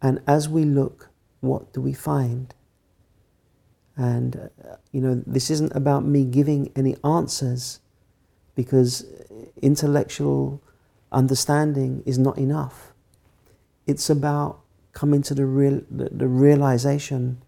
[0.00, 2.54] And as we look, what do we find?
[3.98, 7.80] And, uh, you know, this isn't about me giving any answers
[8.54, 9.04] because
[9.60, 10.62] intellectual
[11.12, 12.94] understanding is not enough.
[13.86, 14.60] It's about
[14.94, 17.42] coming to the, real, the, the realization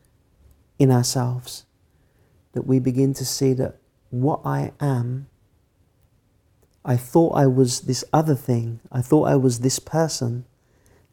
[0.78, 1.64] in ourselves
[2.52, 3.80] that we begin to see that
[4.10, 5.28] what I am,
[6.84, 10.44] I thought I was this other thing, I thought I was this person,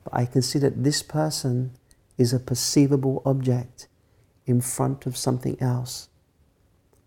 [0.03, 1.71] but I can see that this person
[2.17, 3.87] is a perceivable object
[4.45, 6.09] in front of something else.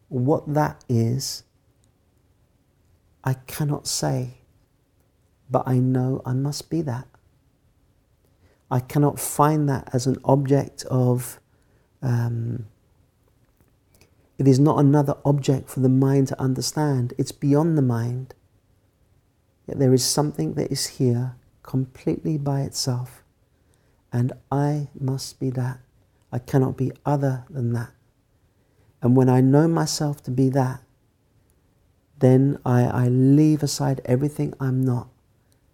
[0.08, 1.44] What that is,
[3.24, 4.38] I cannot say,
[5.50, 7.06] but I know I must be that.
[8.70, 11.40] I cannot find that as an object of
[12.02, 12.66] um,
[14.40, 18.34] it is not another object for the mind to understand, it's beyond the mind.
[19.66, 23.22] Yet there is something that is here completely by itself,
[24.10, 25.80] and I must be that.
[26.32, 27.90] I cannot be other than that.
[29.02, 30.80] And when I know myself to be that,
[32.18, 35.08] then I, I leave aside everything I'm not.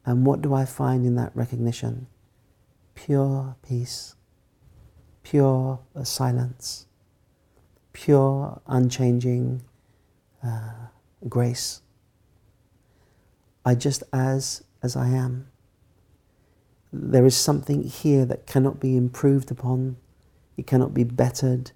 [0.05, 2.09] And what do I find in that recognition?
[2.97, 4.17] Pure peace,
[5.23, 6.86] pure silence
[7.97, 9.63] pure, unchanging
[10.45, 10.89] uh,
[11.31, 11.81] grace.
[13.65, 15.49] I just as as I am.
[16.93, 19.97] There is something here that cannot be improved upon.
[20.59, 21.73] It cannot be bettered.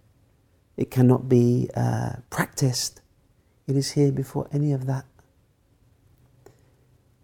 [0.76, 3.00] It cannot be uh, practiced.
[3.66, 5.06] It is here before any of that.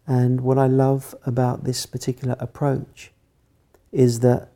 [0.07, 3.13] And what I love about this particular approach
[3.93, 4.53] is that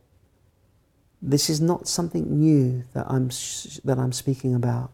[1.23, 3.29] this is not something new that I'm,
[3.85, 4.91] that I'm speaking about.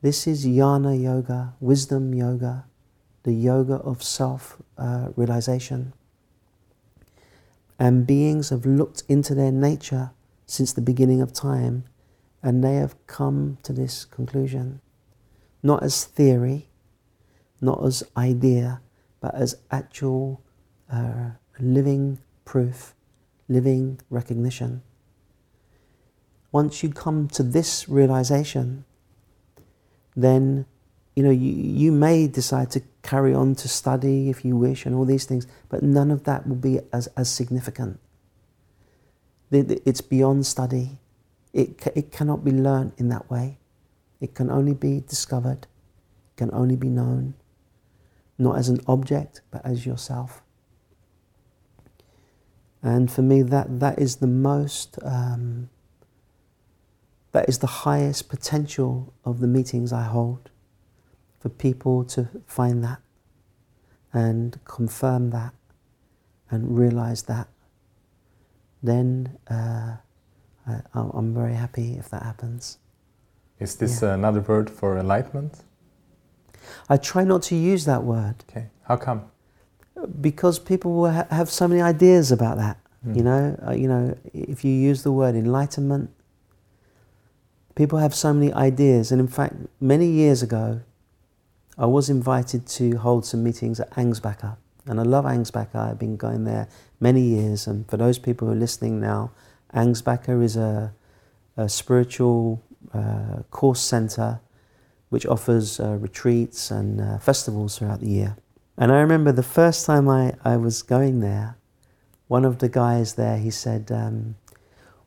[0.00, 2.64] This is jnana yoga, wisdom yoga,
[3.24, 5.92] the yoga of self uh, realization.
[7.78, 10.12] And beings have looked into their nature
[10.46, 11.84] since the beginning of time
[12.42, 14.80] and they have come to this conclusion.
[15.62, 16.68] Not as theory,
[17.60, 18.80] not as idea,
[19.20, 20.42] but as actual
[20.92, 22.94] uh, living proof,
[23.48, 24.82] living recognition
[26.54, 28.84] once you come to this realization,
[30.14, 30.64] then
[31.16, 34.94] you know you, you may decide to carry on to study if you wish and
[34.94, 37.98] all these things, but none of that will be as, as significant.
[39.50, 40.98] It's beyond study.
[41.52, 43.58] It, it cannot be learned in that way.
[44.20, 45.66] It can only be discovered,
[46.30, 47.34] it can only be known,
[48.38, 50.40] not as an object, but as yourself.
[52.80, 55.70] And for me, that, that is the most um,
[57.34, 60.50] that is the highest potential of the meetings I hold
[61.40, 63.00] for people to find that
[64.12, 65.52] and confirm that
[66.48, 67.48] and realize that.
[68.84, 69.96] Then uh,
[70.64, 72.78] I, am very happy if that happens.
[73.58, 74.14] Is this yeah.
[74.14, 75.64] another word for enlightenment?
[76.88, 78.44] I try not to use that word.
[78.48, 78.68] Okay.
[78.84, 79.24] How come?
[80.20, 82.76] Because people will ha have so many ideas about that.
[83.04, 83.16] Mm.
[83.16, 86.10] You know, uh, you know, if you use the word enlightenment,
[87.74, 90.80] People have so many ideas, and in fact, many years ago,
[91.76, 94.56] I was invited to hold some meetings at Ängsbacka.
[94.86, 96.68] And I love Ängsbacka, I've been going there
[97.00, 97.66] many years.
[97.66, 99.32] And for those people who are listening now,
[99.74, 100.92] Ängsbacka is a,
[101.56, 102.62] a spiritual
[102.92, 104.40] uh, course center
[105.08, 108.36] which offers uh, retreats and uh, festivals throughout the year.
[108.76, 111.56] And I remember the first time I, I was going there,
[112.26, 114.34] one of the guys there, he said, um,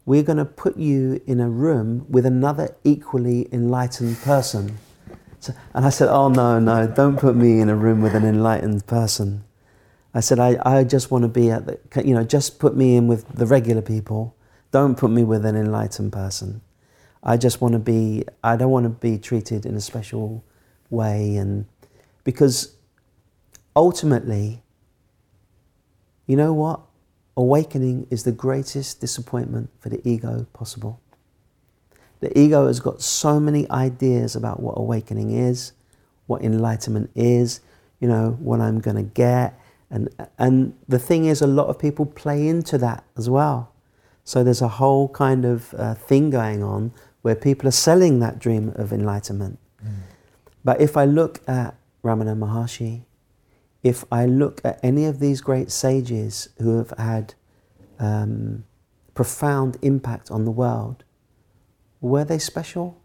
[0.08, 4.78] we're going to put you in a room with another equally enlightened person.
[5.42, 8.24] So, and I said, Oh, no, no, don't put me in a room with an
[8.24, 9.44] enlightened person.
[10.14, 12.96] I said, I, I just want to be at the, you know, just put me
[12.96, 14.34] in with the regular people.
[14.72, 16.62] Don't put me with an enlightened person.
[17.22, 20.42] I just want to be, I don't want to be treated in a special
[20.90, 21.36] way.
[21.36, 21.66] And
[22.24, 22.78] because
[23.76, 24.64] ultimately,
[26.26, 26.80] you know what?
[27.38, 31.00] Awakening is the greatest disappointment for the ego possible.
[32.20, 35.74] The ego has got so many ideas about what awakening is,
[36.26, 37.62] what enlightenment is,
[38.00, 39.60] you know, what I'm going to get.
[39.92, 40.10] And,
[40.40, 43.72] and the thing is, a lot of people play into that as well.
[44.24, 48.40] So there's a whole kind of uh, thing going on where people are selling that
[48.40, 49.60] dream of enlightenment.
[49.86, 49.94] Mm.
[50.66, 53.04] But if I look at Ramana Maharshi,
[53.88, 57.36] if I look at any of these great sages who have had
[58.00, 58.66] um,
[59.14, 61.06] profound impact on the world,
[62.02, 63.00] were they special?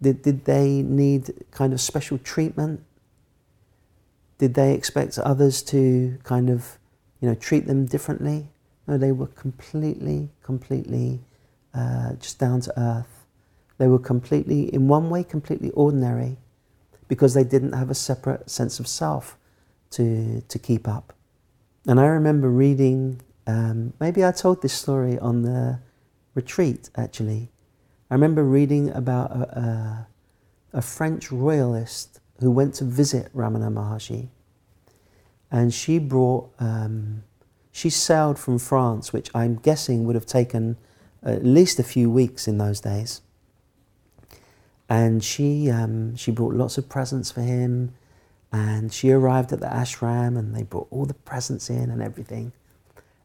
[0.00, 2.84] Did, did they need kind of special treatment?
[4.38, 6.78] Did they expect others to kind of,
[7.20, 8.46] you know, treat them differently?
[8.86, 11.24] No, they were completely, completely
[11.74, 13.26] uh, just down to earth.
[13.78, 16.36] They were completely, in one way, completely ordinary
[17.08, 19.36] because they didn't have a separate sense of self
[19.90, 21.12] to, to keep up.
[21.86, 25.80] And I remember reading, um, maybe I told this story on the
[26.34, 27.50] retreat actually.
[28.10, 29.58] I remember reading about a,
[30.72, 34.28] a, a French royalist who went to visit Ramana Maharshi.
[35.50, 37.22] And she brought, um,
[37.72, 40.76] she sailed from France, which I'm guessing would have taken
[41.22, 43.22] at least a few weeks in those days.
[44.88, 47.94] And she, um, she brought lots of presents for him.
[48.52, 52.52] And she arrived at the ashram and they brought all the presents in and everything.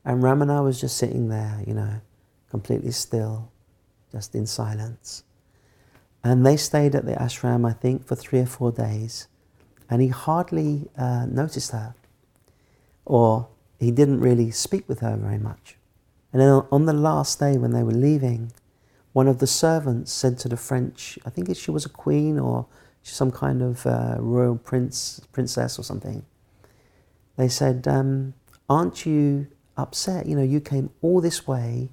[0.03, 2.01] And Ramana was just sitting there, you know,
[2.49, 3.51] completely still,
[4.11, 5.23] just in silence.
[6.23, 9.27] And they stayed at the ashram, I think, for three or four days.
[9.89, 11.95] And he hardly uh, noticed her,
[13.05, 13.47] or
[13.79, 15.77] he didn't really speak with her very much.
[16.31, 18.51] And then on the last day, when they were leaving,
[19.13, 22.67] one of the servants said to the French, I think she was a queen or
[23.03, 26.25] some kind of uh, royal prince, princess or something.
[27.37, 28.33] They said, um,
[28.69, 29.47] "Aren't you
[29.77, 30.27] upset?
[30.27, 31.89] You know, you came all this way,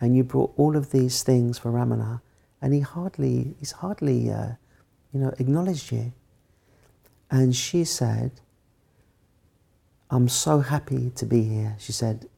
[0.00, 2.20] and you brought all of these things for Ramana,
[2.60, 4.52] and he hardly, he's hardly, uh,
[5.12, 6.12] you know, acknowledged you."
[7.30, 8.40] And she said,
[10.10, 12.28] "I'm so happy to be here." She said,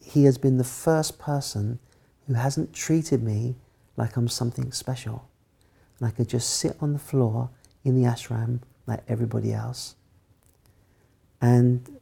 [0.00, 1.78] "He has been the first person
[2.26, 3.56] who hasn't treated me
[3.96, 5.28] like I'm something special."
[6.02, 7.48] And I could just sit on the floor
[7.84, 9.94] in the ashram like everybody else.
[11.40, 12.00] And,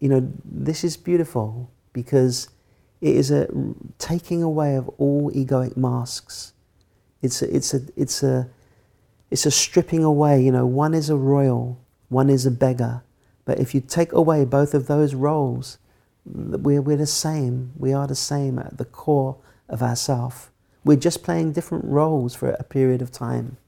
[0.00, 2.50] you know, this is beautiful because
[3.00, 3.48] it is a
[3.96, 6.52] taking away of all egoic masks.
[7.22, 8.50] It's a, it's a, it's a,
[9.30, 10.42] it's a stripping away.
[10.42, 11.80] You know, one is a royal,
[12.10, 13.02] one is a beggar.
[13.46, 15.78] But if you take away both of those roles,
[16.26, 17.72] we're, we're the same.
[17.78, 19.38] We are the same at the core
[19.70, 20.52] of ourself.
[20.88, 23.58] We're just playing different roles for a period of time.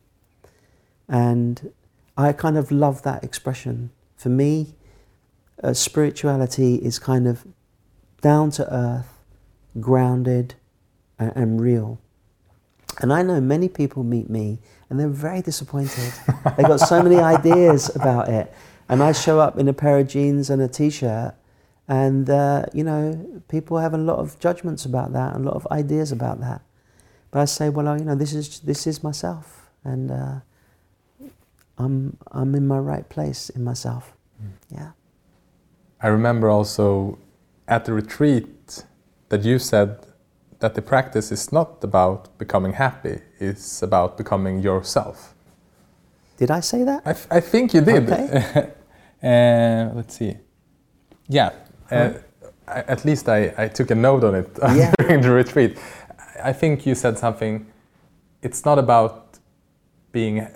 [1.06, 1.70] And
[2.16, 3.90] I kind of love that expression.
[4.16, 4.74] For me,
[5.62, 7.44] uh, spirituality is kind of
[8.22, 9.18] down to earth,
[9.78, 10.54] grounded,
[11.18, 11.98] and, and real.
[13.00, 14.58] And I know many people meet me
[14.88, 16.14] and they're very disappointed.
[16.56, 18.50] They've got so many ideas about it.
[18.88, 21.34] And I show up in a pair of jeans and a t shirt,
[21.86, 25.66] and uh, you know, people have a lot of judgments about that, a lot of
[25.70, 26.62] ideas about that.
[27.30, 30.40] But I say, well, you know, this is this is myself, and uh,
[31.78, 34.12] I'm I'm in my right place in myself.
[34.42, 34.50] Mm.
[34.70, 34.90] Yeah.
[36.02, 37.18] I remember also
[37.68, 38.84] at the retreat
[39.28, 40.06] that you said
[40.58, 45.34] that the practice is not about becoming happy; it's about becoming yourself.
[46.36, 47.02] Did I say that?
[47.06, 48.10] I, I think you did.
[48.10, 48.72] Okay.
[49.22, 50.36] uh, let's see.
[51.28, 51.50] Yeah.
[51.90, 52.12] Uh,
[52.66, 54.92] at least I, I took a note on it yeah.
[54.98, 55.78] during the retreat.
[56.42, 57.66] I think you said something.
[58.42, 59.38] It's not about
[60.12, 60.46] being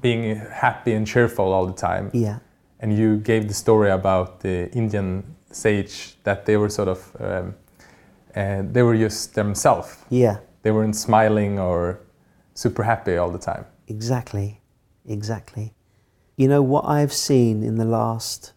[0.00, 2.10] being happy and cheerful all the time.
[2.12, 2.38] Yeah.
[2.80, 7.54] And you gave the story about the Indian sage that they were sort of um,
[8.34, 9.96] uh, they were just themselves.
[10.10, 10.38] Yeah.
[10.62, 12.00] They weren't smiling or
[12.54, 13.66] super happy all the time.
[13.88, 14.60] Exactly.
[15.06, 15.74] Exactly.
[16.36, 18.52] You know what I've seen in the last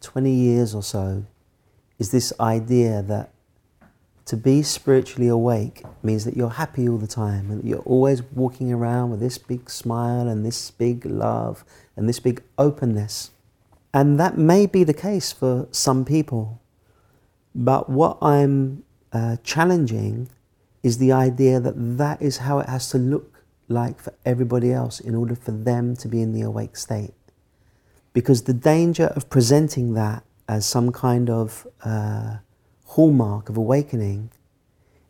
[0.00, 1.24] 20 years or so
[1.98, 3.32] is this idea that
[4.32, 8.72] to be spiritually awake means that you're happy all the time and you're always walking
[8.72, 11.66] around with this big smile and this big love
[11.96, 13.30] and this big openness.
[13.92, 16.62] And that may be the case for some people.
[17.54, 20.30] But what I'm uh, challenging
[20.82, 24.98] is the idea that that is how it has to look like for everybody else
[24.98, 27.12] in order for them to be in the awake state.
[28.14, 32.36] Because the danger of presenting that as some kind of uh,
[32.94, 34.30] hallmark of awakening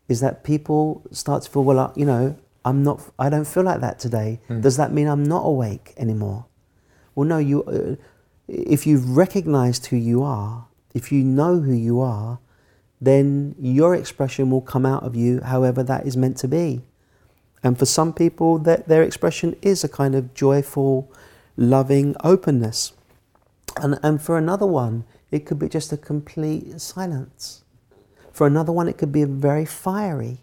[0.07, 3.81] is that people start to feel, well, you know, I'm not, I don't feel like
[3.81, 4.39] that today.
[4.61, 6.45] Does that mean I'm not awake anymore?
[7.15, 7.95] Well, no, you, uh,
[8.47, 12.39] if you've recognized who you are, if you know who you are,
[13.01, 16.83] then your expression will come out of you however that is meant to be.
[17.61, 21.11] And for some people, that their expression is a kind of joyful,
[21.57, 22.93] loving openness.
[23.81, 27.62] And, and for another one, it could be just a complete silence.
[28.33, 30.39] For another one, it could be very fiery.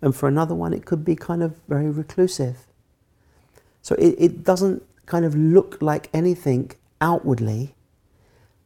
[0.00, 2.66] And for another one, it could be kind of very reclusive.
[3.82, 7.74] So it, it doesn't kind of look like anything outwardly,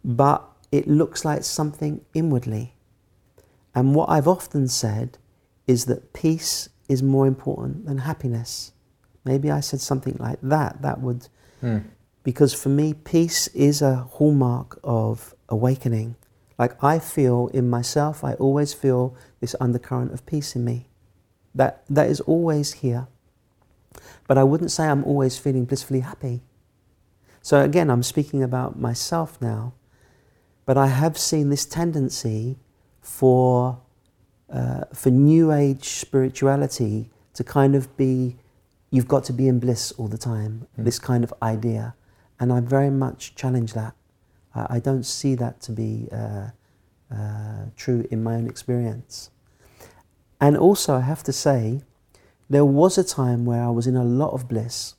[0.05, 2.75] but it looks like something inwardly.
[3.75, 5.19] And what I've often said
[5.67, 8.73] is that peace is more important than happiness.
[9.25, 10.83] Maybe I said something like that.
[10.83, 11.29] That would,
[11.61, 11.79] hmm.
[12.25, 16.17] because for me, peace is a hallmark of awakening.
[16.59, 20.87] Like I feel in myself, I always feel this undercurrent of peace in me.
[21.55, 23.09] That, that is always here.
[24.27, 26.43] But I wouldn't say I'm always feeling blissfully happy.
[27.43, 29.75] So again, I'm speaking about myself now.
[30.65, 32.57] But I have seen this tendency
[33.01, 33.81] for,
[34.49, 38.37] uh, for New Age spirituality to kind of be,
[38.91, 41.95] you've got to be in bliss all the time, this kind of idea.
[42.39, 43.95] And I very much challenge that.
[44.55, 46.49] I, don't see that to be uh,
[47.11, 49.31] uh, true in my own experience.
[50.41, 51.83] And also, I have to say,
[52.51, 54.95] there was a time where I was in a lot of bliss.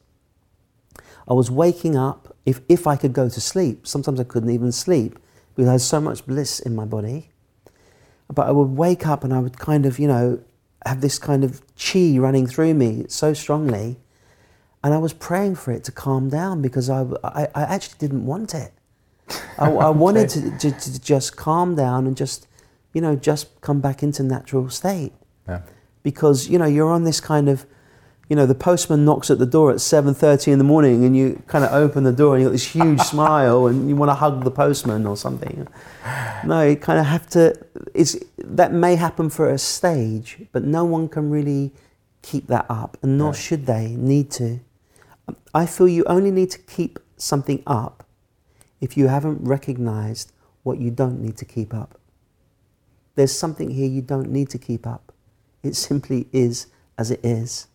[1.28, 4.72] I was waking up, if, if I could go to sleep, sometimes I couldn't even
[4.72, 5.20] sleep
[5.56, 7.30] because I had so much bliss in my body.
[8.34, 10.42] But I would wake up and I would kind of, you know,
[10.86, 14.00] have this kind of chi running through me so strongly.
[14.84, 18.26] And I was praying for it to calm down because I, I, I actually didn't
[18.26, 18.74] want it.
[19.58, 22.48] I, I wanted to, to, to just calm down and just,
[22.94, 25.14] you know, just come back into natural state.
[25.48, 25.62] Yeah.
[26.04, 27.66] because you know you're on this kind of
[28.30, 31.44] you know the postman knocks at the door at 7.30 in the morning and you
[31.48, 34.16] kind of open the door and you got this huge smile and you want to
[34.16, 35.68] hug the postman or something.
[36.46, 37.54] No you kind of have to
[37.94, 41.74] it's that may happen for a stage but no one can really
[42.22, 44.62] keep that up and nor should they need to.
[45.54, 48.03] I feel you only need to keep something up
[48.86, 50.28] if you haven't recognized
[50.64, 51.92] what you don't need to keep up
[53.16, 55.14] there's something here you don't need to keep up
[55.64, 56.68] it simply is
[56.98, 57.68] as it is.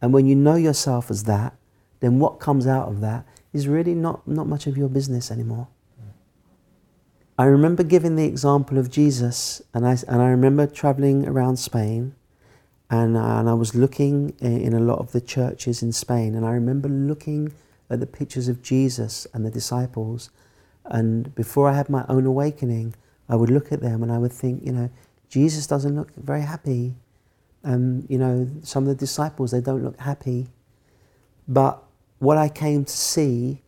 [0.00, 1.54] And when you know yourself as that,
[2.00, 5.68] then what comes out of that is really not, not much of your business anymore.
[7.38, 12.14] I remember giving the example of Jesus, and I, and I remember traveling around Spain,
[12.90, 16.44] and, and I was looking i- in a lot of the churches in Spain, and
[16.44, 17.52] I remember looking
[17.88, 20.30] at the pictures of Jesus and the disciples.
[20.84, 22.94] And before I had my own awakening,
[23.28, 24.90] I would look at them and I would think, you know,
[25.28, 26.94] Jesus doesn't look very happy.
[27.64, 30.48] Um, you know, some of the disciples, they don't look happy.
[31.46, 31.82] But
[32.18, 33.62] what I came to see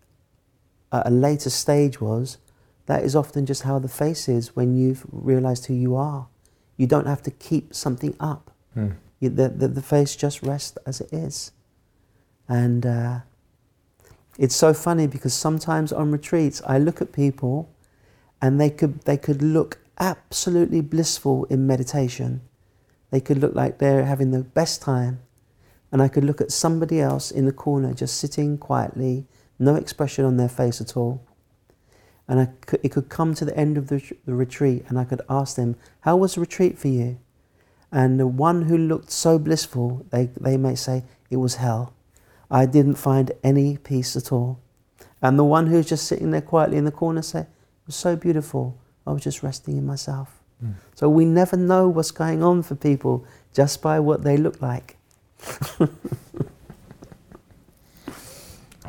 [0.92, 2.38] at a later stage was
[2.86, 6.28] that is often just how the face is when you've realized who you are.
[6.76, 8.50] You don't have to keep something up.
[8.76, 8.96] Mm.
[9.20, 11.52] You, the, the, the face just rests as it is.
[12.48, 13.20] And uh,
[14.38, 17.70] it's so funny because sometimes on retreats, I look at people
[18.42, 22.40] and they could, they could look absolutely blissful in meditation.
[23.10, 25.20] They could look like they're having the best time.
[25.92, 29.26] And I could look at somebody else in the corner just sitting quietly,
[29.58, 31.24] no expression on their face at all.
[32.26, 35.04] And I could, it could come to the end of the, the retreat and I
[35.04, 37.20] could ask them, How was the retreat for you?
[37.92, 41.94] And the one who looked so blissful, they, they may say, It was hell.
[42.50, 44.60] I didn't find any peace at all.
[45.22, 48.16] And the one who's just sitting there quietly in the corner said, It was so
[48.16, 48.78] beautiful.
[49.06, 50.40] I was just resting in myself.
[50.94, 54.96] So we never know what's going on for people just by what they look like.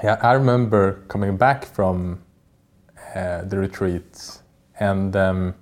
[0.04, 2.22] Yeah, I remember coming back from
[3.16, 4.40] uh, the retreat,
[4.78, 5.56] and um,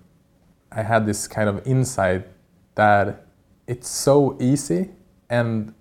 [0.71, 2.27] I had this kind of insight
[2.73, 3.27] that
[3.67, 4.89] it's so easy,
[5.29, 5.73] and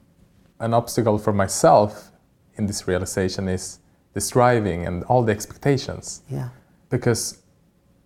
[0.63, 2.13] an obstacle for myself
[2.55, 3.81] in this realization is
[4.15, 6.23] the striving and all the expectations.
[6.31, 6.49] Yeah.
[6.89, 7.43] Because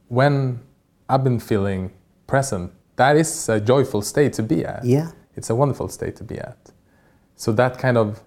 [0.09, 0.61] when
[1.09, 1.93] I've been feeling
[2.27, 4.85] present, that is a joyful state to be at.
[4.85, 5.11] Yeah.
[5.35, 6.73] It's a wonderful state to be at.
[7.37, 8.23] So that kind of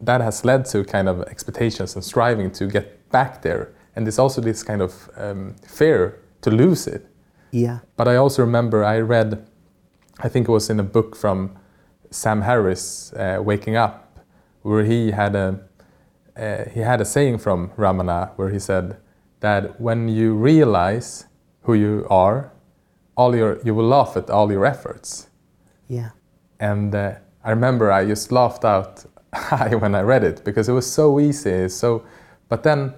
[0.00, 3.72] that has led to kind of expectations and striving to get back there.
[3.94, 7.06] And there's also this kind of um, fear to lose it.
[7.52, 7.80] Yeah.
[7.96, 9.46] But I also remember I read,
[10.20, 11.56] I think it was in a book from
[12.10, 14.18] Sam Harris, uh, Waking Up,
[14.62, 15.60] where he had a,
[16.36, 18.96] uh, he had a saying from Ramana where he said
[19.40, 21.26] that when you realize
[21.62, 22.52] who you are,
[23.16, 25.28] all your you will laugh at all your efforts.
[25.88, 26.10] Yeah.
[26.58, 29.04] And uh, I remember I just laughed out
[29.34, 31.68] high when I read it because it was so easy.
[31.68, 32.04] So,
[32.48, 32.94] but then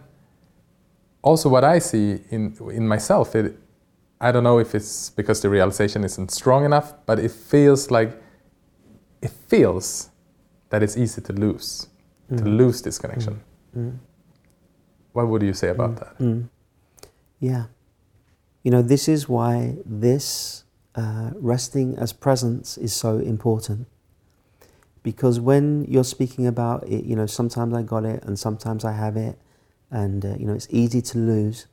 [1.23, 3.59] also what I see in in myself, it,
[4.21, 8.22] I don't know if it's because the realization isn't strong enough, but it feels like
[9.23, 10.11] it feels
[10.71, 11.89] that it's easy to lose,
[12.37, 13.41] to lose this connection.
[13.77, 13.99] Mm.
[15.13, 16.19] What would you say about that?
[16.19, 16.49] Mm.
[17.41, 17.67] Yeah.
[18.63, 20.65] You know, this is why this
[20.95, 23.87] uh, resting as presence is so important.
[25.03, 28.93] Because when you're speaking about it, you know, sometimes I got it and sometimes I
[28.93, 29.39] have it,
[29.91, 31.67] and, uh, you know, it's easy to lose.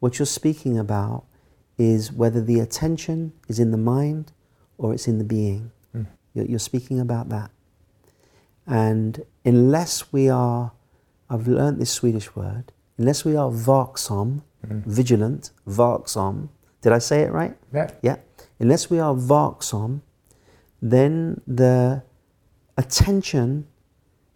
[0.00, 1.24] What you're speaking about
[1.78, 4.32] is whether the attention is in the mind
[4.78, 5.70] or it's in the being.
[6.34, 7.50] You're, speaking about that.
[8.66, 10.72] And unless we are,
[11.28, 14.84] I've learned this Swedish word, unless we are vaksom, Mm.
[14.84, 16.48] vigilant, vaksom,
[16.82, 17.56] did I say it right?
[17.74, 17.90] Yeah.
[18.00, 18.16] Yeah.
[18.60, 20.02] Unless we are vaksom,
[20.80, 22.02] then the
[22.76, 23.66] attention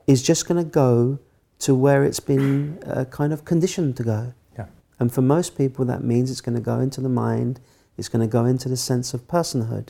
[0.09, 1.21] is just going to go
[1.61, 4.35] to where it's been uh, kind of conditioned to go.
[4.59, 4.67] Yeah.
[4.99, 7.61] And for most people, that means it's going to go into the mind,
[7.97, 9.89] it's going to go into the sense of personhood.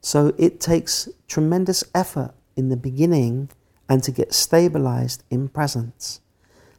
[0.00, 3.50] So it takes tremendous effort in the beginning
[3.88, 6.20] and to get stabilized in presence.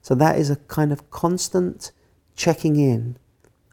[0.02, 1.92] So that is a kind of constant
[2.36, 3.18] checking in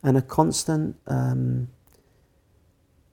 [0.02, 1.68] and a constant, um,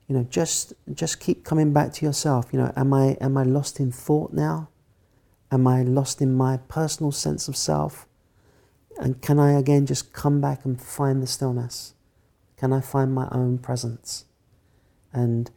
[0.08, 2.50] you know, just just keep coming back to yourself.
[2.52, 4.70] You know, am I am I lost in thought now?
[5.52, 8.08] Am I lost in my personal sense of self?
[8.98, 11.94] And can I again just come back and find the stillness?
[12.58, 14.26] Can I find my own presence?
[15.12, 15.52] And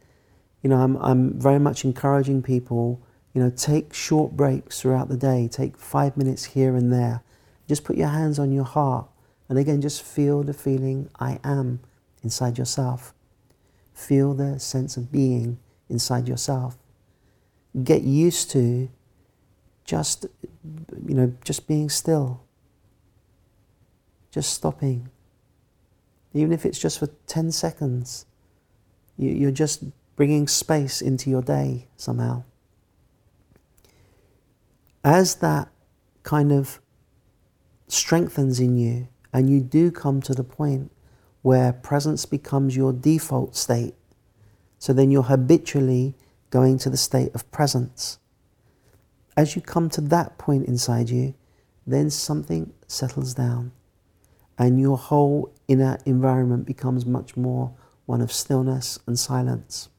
[0.67, 3.01] you know, I'm I'm very much encouraging people.
[3.33, 5.47] You know, take short breaks throughout the day.
[5.49, 7.23] Take five minutes here and there.
[7.69, 9.07] Just put your hands on your heart,
[9.47, 11.79] and again, just feel the feeling I am
[12.21, 13.13] inside yourself.
[13.93, 15.57] Feel the sense of being
[15.89, 16.77] inside yourself.
[17.81, 18.89] Get used to
[19.85, 20.25] just,
[21.05, 22.41] you know, just being still.
[24.31, 25.07] Just stopping.
[26.33, 28.25] Even if it's just for 10 seconds,
[29.17, 29.85] you, you're just
[30.17, 32.43] bringing space into your day somehow.
[35.03, 35.69] As that
[36.23, 36.81] kind of
[37.87, 40.91] strengthens in you, and you do come to the point
[41.43, 43.93] where presence becomes your default state,
[44.79, 46.15] so then you're habitually
[46.49, 48.17] going to the state of presence.
[49.37, 51.35] As you come to that point inside you,
[51.85, 53.71] then something settles down,
[54.57, 57.71] and your whole inner environment becomes much more
[58.07, 59.89] one of stillness and silence.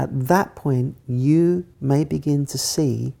[0.00, 3.12] At that point, you may begin to see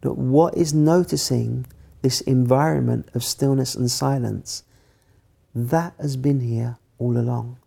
[0.00, 1.66] that what is noticing
[2.02, 4.64] this environment of stillness and silence,
[5.54, 7.58] that has been here all along.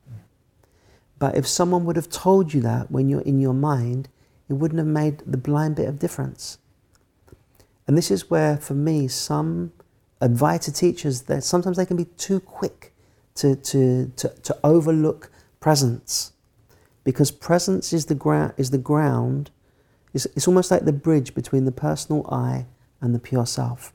[1.19, 4.09] But if someone would have told you that when you're in your mind,
[4.49, 6.57] it wouldn't have made the blind bit of difference.
[7.87, 9.71] And this is where, for me, some
[10.21, 12.93] Advaita teachers, that sometimes they can be too quick
[13.35, 15.31] to, to, to, to overlook
[15.61, 16.33] presence.
[17.09, 19.49] Because presence is the, gra- is the ground,
[20.13, 22.67] it's, it's almost like the bridge between the personal I
[23.01, 23.93] and the pure self.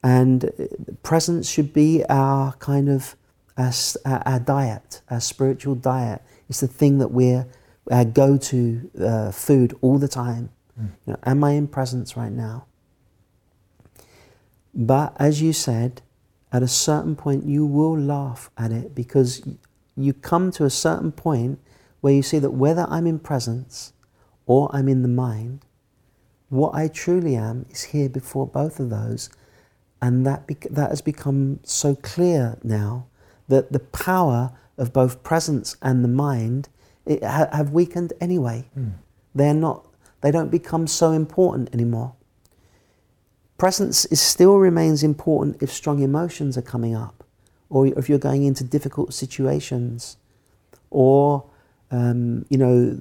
[0.00, 0.50] And uh,
[1.02, 3.16] presence should be our kind of
[3.56, 3.72] our,
[4.06, 6.22] our, diet, our spiritual diet.
[6.48, 7.46] It's the thing that we're
[7.90, 10.50] our go-to uh, food all the time.
[10.78, 12.66] You know, am I in presence right now?
[14.72, 16.02] But as you said,
[16.52, 19.42] at a certain point you will laugh at it because
[19.96, 21.58] you come to a certain point
[22.00, 23.92] where you see that whether I'm in presence
[24.46, 25.64] or I'm in the mind,
[26.48, 29.30] what I truly am is here before both of those.
[30.02, 33.06] And that, bec- that has become so clear now
[33.48, 36.68] that the power of both presence and the mind
[37.04, 38.68] it ha- have weakened anyway.
[38.74, 38.88] Hmm.
[39.34, 39.86] They're not,
[40.22, 42.14] they don't become so important anymore.
[43.58, 47.24] Presence is still remains important if strong emotions are coming up,
[47.68, 50.16] or if you're going into difficult situations,
[50.90, 51.44] or
[51.90, 52.96] um, you know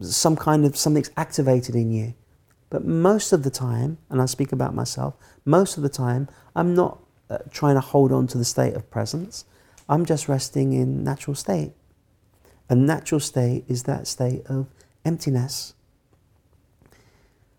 [0.00, 2.14] some kind of something's activated in you.
[2.70, 5.14] But most of the time, and I speak about myself,
[5.44, 6.98] most of the time I'm not
[7.28, 9.44] uh, trying to hold on to the state of presence.
[9.88, 11.72] I'm just resting in natural state.
[12.68, 14.68] A natural state is that state of
[15.04, 15.74] emptiness.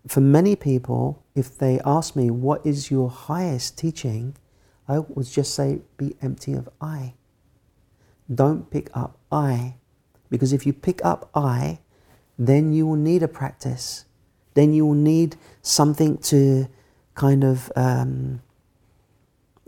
[0.08, 4.36] For many people, if they ask me, what is your highest teaching?
[4.88, 7.14] I would just say, be empty of I.
[8.32, 9.76] Don't pick up I.
[10.34, 11.80] Because if you pick up I,
[12.38, 14.04] then you will need a practice
[14.54, 16.68] then you will need something to
[17.14, 18.40] kind of, um,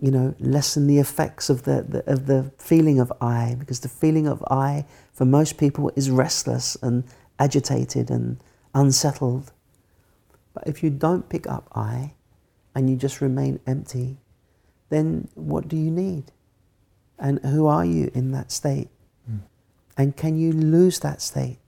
[0.01, 3.89] you know, lessen the effects of the, the, of the feeling of I, because the
[3.89, 7.05] feeling of I for most people is restless and
[7.39, 8.39] agitated and
[8.75, 9.53] unsettled.
[10.55, 12.15] But if you don't pick up I
[12.75, 14.19] and you just remain empty,
[14.89, 16.33] then what do you need?
[17.19, 18.89] And who are you in that state?
[19.97, 21.59] And can you lose that state?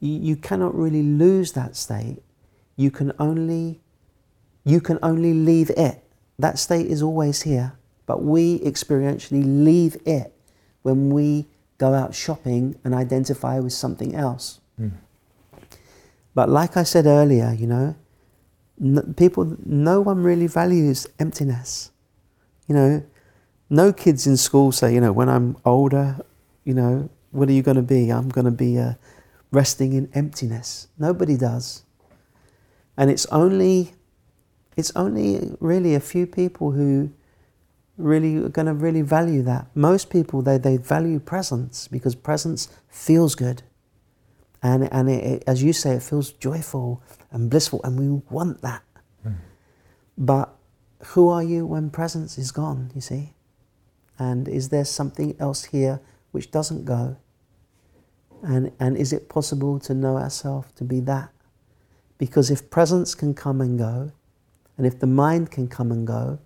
[0.00, 2.22] You, you cannot really lose that state.
[2.76, 3.80] You can only
[4.64, 6.04] you can only leave it.
[6.38, 7.72] That state is always here,
[8.06, 10.34] but we experientially leave it
[10.82, 11.46] when we
[11.78, 14.60] go out shopping and identify with something else.
[14.78, 14.92] Mm.
[16.34, 17.96] But like I said earlier, you know,
[18.80, 21.90] n- people, no one really values emptiness.
[22.66, 23.02] You know,
[23.70, 26.18] no kids in school say, you know, when I'm older,
[26.68, 28.10] you know, what are you going to be?
[28.12, 28.92] I'm going to be uh,
[29.50, 30.88] resting in emptiness.
[30.98, 31.82] Nobody does.
[32.94, 33.92] And it's only,
[34.76, 37.10] it's only really a few people who
[37.96, 39.68] really are going to really value that.
[39.74, 43.62] Most people, they, they value presence because presence feels good.
[44.62, 48.60] And, and it, it, as you say, it feels joyful and blissful, and we want
[48.60, 48.82] that.
[49.26, 49.36] Mm.
[50.18, 50.54] But
[51.12, 53.32] who are you when presence is gone, you see?
[54.18, 57.16] And is there something else here which doesn't go?
[58.42, 61.30] And, and is it possible to know ourselves to be that?
[62.18, 64.12] Because if presence can come and go,
[64.76, 66.38] and if the mind can come and go,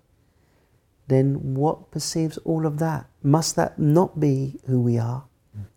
[1.07, 3.05] then what perceives all of that?
[3.21, 5.25] Must that not be who we are?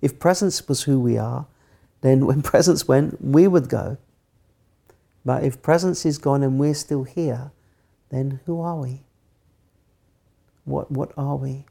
[0.01, 1.47] If presence was who we are,
[2.01, 3.99] then when presence went, we would go.
[5.25, 7.51] But if presence is gone and we're still here,
[8.11, 9.03] then who are we?
[10.65, 11.67] What, what are we?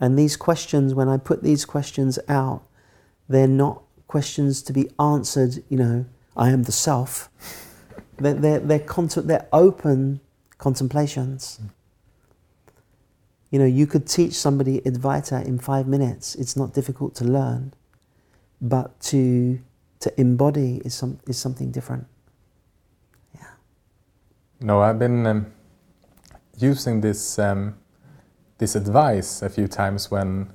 [0.00, 2.62] And these questions, when I put these questions out,
[3.28, 7.28] they're not questions to be answered, you know, I am the self.
[8.16, 10.20] They're, they're, they're, they're open
[10.56, 11.60] contemplations.
[13.50, 16.34] You know, you could teach somebody Advaita in five minutes.
[16.34, 17.72] It's not difficult to learn,
[18.60, 19.60] but to
[20.00, 22.06] to embody is some is something different.
[23.34, 23.46] Yeah.
[24.60, 25.46] No, I've been um,
[26.58, 27.74] using this um,
[28.58, 30.52] this advice a few times when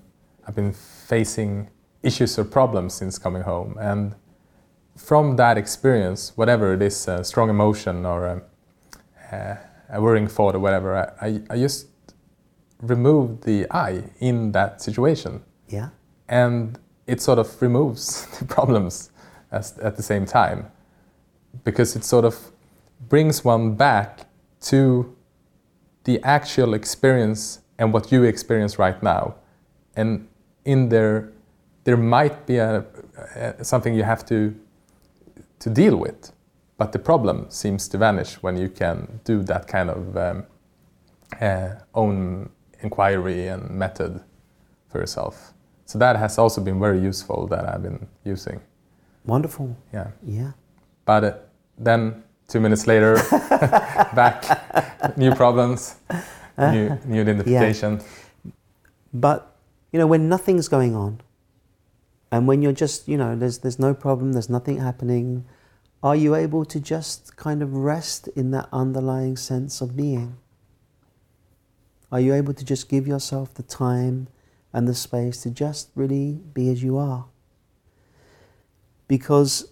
[0.47, 1.69] I've been facing
[2.03, 4.15] issues or problems since coming home, and
[4.95, 8.43] from that experience, whatever it is, a strong emotion or
[9.31, 11.87] a, a, worrying thought or whatever, I, I, just
[12.81, 15.41] remove the I in that situation.
[15.67, 15.89] Yeah.
[16.29, 16.77] And
[17.07, 19.11] it sort of removes the problems
[19.51, 20.67] as, at the same time
[21.63, 22.51] because it sort of
[23.09, 24.27] brings one back
[24.61, 25.15] to
[26.03, 29.35] the actual experience and what you experience right now.
[29.95, 30.27] And
[30.65, 31.31] in there,
[31.83, 32.85] there might be a,
[33.35, 34.55] a, something you have to,
[35.59, 36.31] to deal with,
[36.77, 40.45] but the problem seems to vanish when you can do that kind of um,
[41.41, 42.49] uh, own
[42.81, 44.21] inquiry and method
[44.89, 45.53] for yourself.
[45.85, 48.61] So that has also been very useful that I've been using.
[49.25, 49.75] Wonderful.
[49.93, 50.11] Yeah.
[50.25, 50.51] Yeah.
[51.05, 51.33] But uh,
[51.77, 53.15] then two minutes later,
[54.15, 55.95] back, new problems,
[56.57, 56.97] new, uh-huh.
[57.05, 58.01] new identification.
[59.13, 59.55] But
[59.91, 61.21] you know, when nothing's going on,
[62.31, 65.45] and when you're just, you know, there's there's no problem, there's nothing happening,
[66.01, 70.37] are you able to just kind of rest in that underlying sense of being?
[72.11, 74.27] Are you able to just give yourself the time
[74.73, 77.25] and the space to just really be as you are?
[79.07, 79.71] Because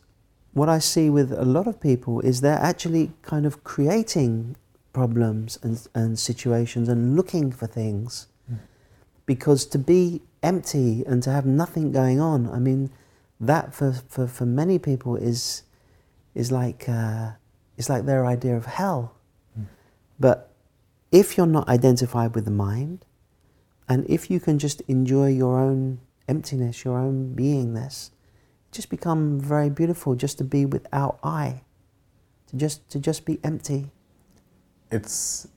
[0.53, 4.55] what I see with a lot of people is they're actually kind of creating
[4.93, 8.27] problems and, and situations and looking for things.
[8.51, 8.59] Mm.
[9.25, 12.91] Because to be empty and to have nothing going on, I mean,
[13.39, 15.63] that for, for, for many people is,
[16.35, 17.31] is, like, uh,
[17.77, 19.15] is like their idea of hell.
[19.59, 19.65] Mm.
[20.19, 20.51] But
[21.11, 23.05] if you're not identified with the mind,
[23.89, 28.11] and if you can just enjoy your own emptiness, your own beingness,
[28.71, 31.63] just become very beautiful just to be without I,
[32.47, 33.91] to just to just be empty.
[34.91, 35.47] It's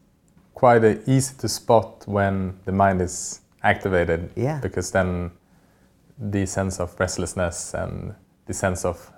[0.55, 4.31] quite a easy to spot when the mind is activated.
[4.37, 4.61] Yeah.
[4.61, 5.33] Because then
[6.19, 8.15] the sense of restlessness and
[8.47, 9.11] the sense of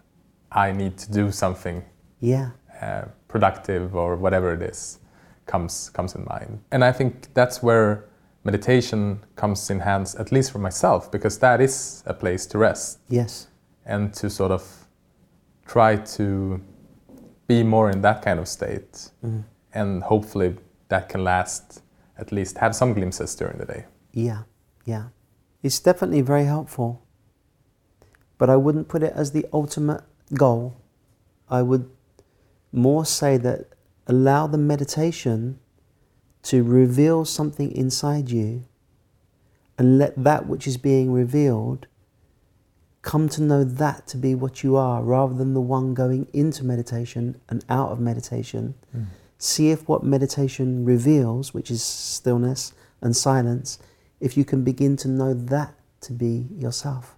[0.50, 1.84] I need to do something
[2.20, 2.50] Yeah,
[2.80, 4.98] uh, productive or whatever it is
[5.46, 6.60] comes comes in mind.
[6.70, 8.04] And I think that's where
[8.44, 13.00] meditation comes in hands, at least for myself, because that is a place to rest
[13.08, 13.48] yes,
[13.84, 14.62] and to sort of
[15.66, 16.60] try to
[17.48, 19.10] be more in that kind of state.
[19.24, 19.44] mm.
[19.76, 20.56] And hopefully
[20.88, 21.82] that can last,
[22.18, 23.84] at least have some glimpses during the day.
[24.12, 24.42] yeah,
[24.84, 25.06] yeah.
[25.62, 27.02] It's definitely very helpful,
[28.38, 30.02] but I wouldn't put it as the ultimate
[30.34, 30.76] goal.
[31.50, 31.90] I would
[32.72, 33.58] more say that
[34.06, 35.58] allow the meditation
[36.42, 38.64] to reveal something inside you
[39.78, 41.86] and let that which is being revealed
[43.02, 46.64] come to know that to be what you are rather than the one going into
[46.64, 48.74] meditation and out of meditation.
[48.96, 49.06] Mm.
[49.38, 53.78] See if what meditation reveals, which is stillness and silence,
[54.20, 57.16] if you can begin to know that to be yourself.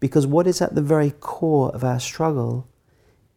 [0.00, 2.66] Because what is at the very core of our struggle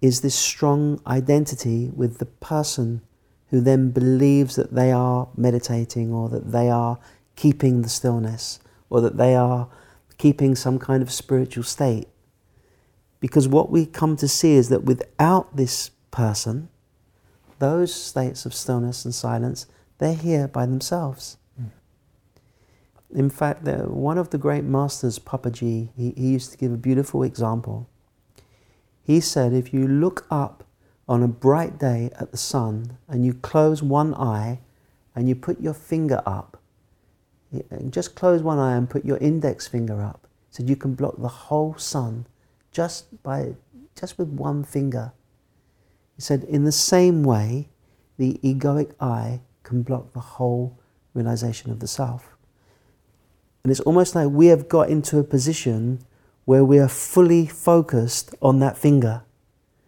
[0.01, 3.01] is this strong identity with the person
[3.49, 6.97] who then believes that they are meditating or that they are
[7.35, 8.59] keeping the stillness
[8.89, 9.69] or that they are
[10.17, 12.07] keeping some kind of spiritual state.
[13.19, 16.69] Because what we come to see is that without this person,
[17.59, 21.37] those states of stillness and silence, they're here by themselves.
[21.59, 21.69] Mm.
[23.13, 27.23] In fact, one of the great masters, Papaji, he, he used to give a beautiful
[27.23, 27.87] example.
[29.03, 30.63] He said, if you look up
[31.07, 34.59] on a bright day at the sun and you close one eye
[35.15, 36.57] and you put your finger up,
[37.89, 41.27] just close one eye and put your index finger up, so you can block the
[41.27, 42.25] whole sun
[42.71, 43.55] just by
[43.97, 45.13] just with one finger.
[46.15, 47.69] He said, in the same way,
[48.17, 50.79] the egoic I can block the whole
[51.13, 52.35] realization of the self.
[53.63, 55.99] And it's almost like we have got into a position
[56.45, 59.23] where we are fully focused on that finger.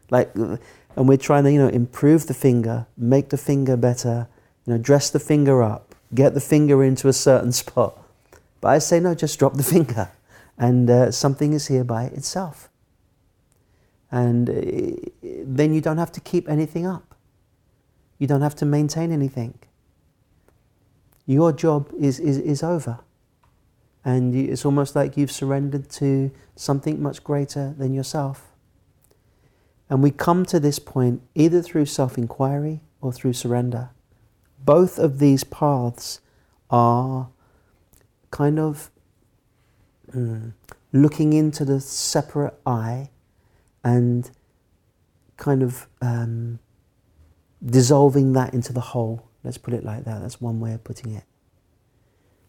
[0.09, 4.27] Like, and we're trying to, you know, improve the finger, make the finger better,
[4.65, 7.95] you know, dress the finger up, get the finger into a certain spot.
[8.59, 10.09] But I say, no, just drop the finger.
[10.57, 12.69] And uh, something is here by itself.
[14.11, 14.53] And uh,
[15.21, 17.15] then you don't have to keep anything up.
[18.17, 19.59] You don't have to maintain anything.
[21.25, 22.99] Your job is, is, is over.
[24.05, 28.47] And it's almost like you've surrendered to something much greater than yourself.
[29.89, 33.89] And we come to this point either through self inquiry or through surrender.
[34.63, 36.21] Both of these paths
[36.69, 37.29] are
[38.31, 38.89] kind of
[40.11, 40.53] mm,
[40.91, 43.09] looking into the separate I
[43.87, 44.29] and
[45.37, 46.59] kind of um,
[47.65, 49.29] dissolving that into the whole.
[49.45, 50.21] Let's put it like that.
[50.21, 51.23] That's one way of putting it.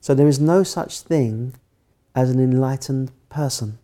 [0.01, 1.55] So there is no such thing
[2.12, 3.78] as an enlightened person.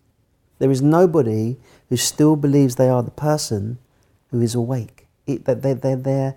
[0.59, 1.57] There is nobody
[1.89, 3.79] who still believes they are the person
[4.33, 5.07] who is awake.
[5.25, 6.37] It, that they, they're there.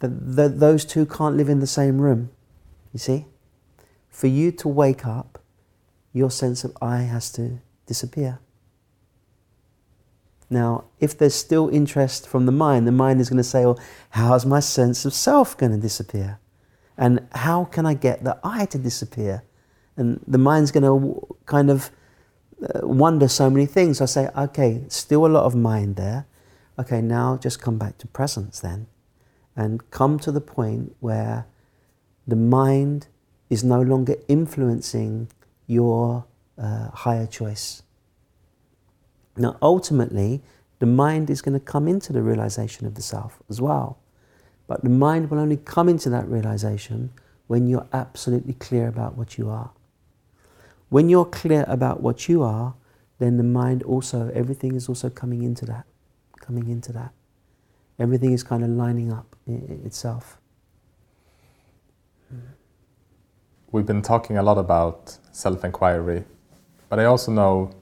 [0.00, 2.30] That those two can't live in the same room.
[2.92, 3.24] You see?
[4.10, 5.38] For you to wake up,
[6.12, 8.40] your sense of I has to disappear.
[10.50, 13.80] Now, if there's still interest from the mind, the mind is going to say, well,
[14.10, 16.38] how's my sense of self going to disappear?
[16.96, 19.42] And how can I get the I to disappear?
[19.96, 21.90] And the mind's going to kind of
[22.62, 24.00] uh, wonder so many things.
[24.00, 26.26] I say, okay, still a lot of mind there.
[26.78, 28.86] Okay, now just come back to presence then.
[29.56, 31.46] And come to the point where
[32.26, 33.06] the mind
[33.50, 35.28] is no longer influencing
[35.66, 36.24] your
[36.58, 37.83] uh, higher choice.
[39.36, 40.42] Now, ultimately,
[40.78, 43.98] the mind is going to come into the realization of the self as well.
[44.66, 47.10] But the mind will only come into that realization
[47.46, 49.70] when you're absolutely clear about what you are.
[50.88, 52.74] When you're clear about what you are,
[53.18, 55.84] then the mind also, everything is also coming into that,
[56.40, 57.12] coming into that.
[57.98, 60.38] Everything is kind of lining up itself.
[63.70, 66.24] We've been talking a lot about self inquiry,
[66.88, 67.72] but I also know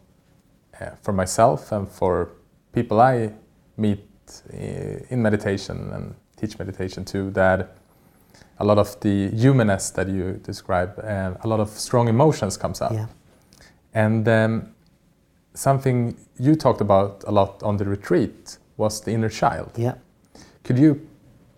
[1.03, 2.28] for myself and for
[2.72, 3.33] people I
[3.76, 4.05] meet
[4.53, 4.57] uh,
[5.11, 7.76] in meditation and teach meditation too that
[8.59, 12.80] a lot of the humanness that you describe, uh, a lot of strong emotions comes
[12.80, 12.93] up.
[12.93, 13.07] Yeah.
[13.95, 14.74] And um,
[15.55, 19.70] something you talked about a lot on the retreat was the inner child.
[19.76, 19.95] Yeah.
[20.64, 21.07] Could you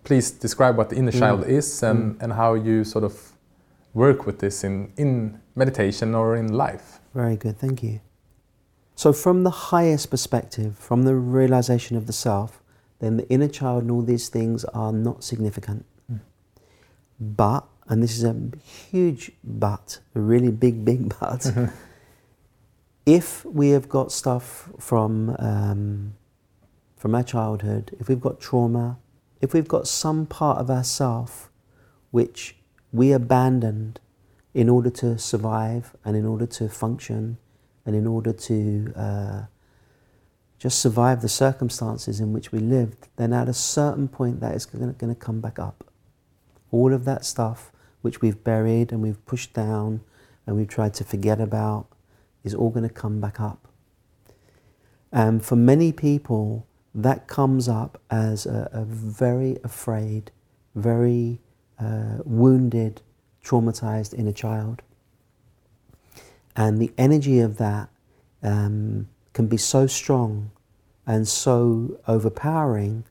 [0.03, 1.19] please describe what the inner Mm.
[1.19, 2.23] child is and, Mm.
[2.23, 3.13] and how you sort of
[3.93, 6.99] work with this in, in meditation or in life?
[7.13, 7.99] Very good, thank you.
[8.95, 12.63] So, from the highest perspective, from the realization of the self,
[12.99, 15.85] then the inner child and all these things are not significant.
[16.11, 16.21] Mm.
[17.19, 21.45] But, and this is a huge but, a really big, big but,
[23.05, 26.15] if we have got stuff from, um,
[26.95, 28.97] from our childhood, if we've got trauma,
[29.41, 31.51] if we've got some part of ourself
[32.11, 32.55] which
[32.93, 33.99] we abandoned
[34.53, 37.37] in order to survive and in order to function
[37.85, 39.41] and in order to uh,
[40.57, 44.65] just survive the circumstances in which we lived, then at a certain point that is
[44.65, 45.83] going to come back up.
[46.71, 47.71] All of that stuff
[48.01, 50.01] which we've buried and we've pushed down
[50.45, 51.87] and we've tried to forget about
[52.43, 53.67] is all going to come back up.
[55.11, 60.31] And for many people, that comes up as a, a very afraid,
[60.75, 61.41] very
[61.79, 63.01] uh, wounded,
[63.43, 64.81] traumatized inner child.
[66.55, 67.89] And the energy of that
[68.41, 70.51] um, can be so strong
[71.05, 73.03] and so overpowering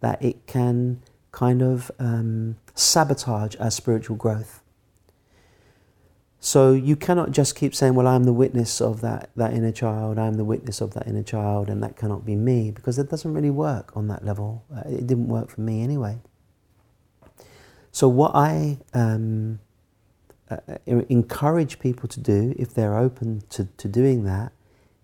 [0.00, 4.62] that it can kind of um, sabotage our spiritual growth.
[6.40, 10.18] So you cannot just keep saying, Well, I'm the witness of that, that inner child,
[10.18, 13.32] I'm the witness of that inner child, and that cannot be me, because it doesn't
[13.32, 14.64] really work on that level.
[14.74, 16.20] Uh, it didn't work for me anyway.
[17.90, 19.58] So, what I um,
[20.50, 24.52] uh, encourage people to do, if they're open to, to doing that,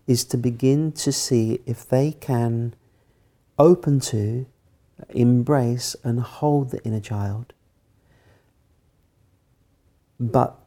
[0.06, 2.74] is to begin to see if they can
[3.58, 4.46] open to,
[5.10, 7.52] embrace, and hold the inner child.
[10.18, 10.58] But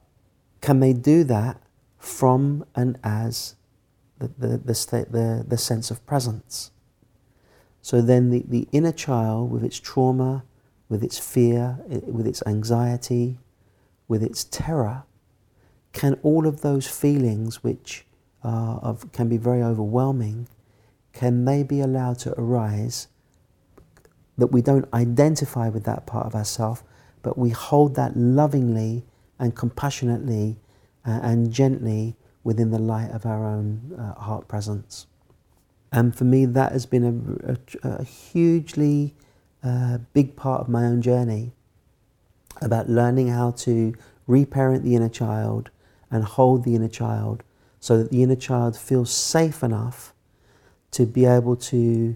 [0.61, 1.61] can they do that
[1.97, 3.55] from and as
[4.19, 6.71] the, the, the, state, the, the sense of presence?
[7.81, 10.43] So then the, the inner child, with its trauma,
[10.89, 13.37] with its fear, with its anxiety,
[14.07, 15.03] with its terror,
[15.93, 18.05] can all of those feelings, which
[18.43, 20.47] of, can be very overwhelming,
[21.13, 23.07] can they be allowed to arise
[24.37, 26.83] that we don't identify with that part of ourselves,
[27.21, 29.03] but we hold that lovingly
[29.39, 30.57] and compassionately
[31.05, 35.07] uh, and gently within the light of our own uh, heart presence.
[35.91, 39.15] And for me, that has been a, a, a hugely
[39.63, 41.53] uh, big part of my own journey
[42.61, 43.93] about learning how to
[44.27, 45.69] reparent the inner child
[46.09, 47.43] and hold the inner child
[47.79, 50.13] so that the inner child feels safe enough
[50.91, 52.15] to be able to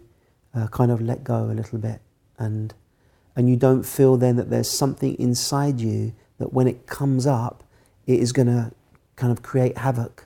[0.55, 2.01] uh, kind of let go a little bit.
[2.37, 2.73] And
[3.35, 7.63] and you don't feel then that there's something inside you that when it comes up
[8.07, 8.71] it is going to
[9.15, 10.25] kind of create havoc.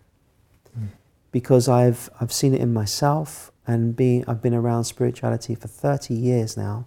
[0.78, 0.88] Mm.
[1.32, 6.14] because I've I've seen it in myself and being I've been around spirituality for 30
[6.14, 6.86] years now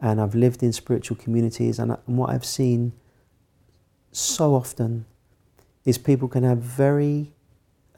[0.00, 2.92] and I've lived in spiritual communities and, and what I've seen
[4.12, 5.06] so often
[5.84, 7.32] is people can have very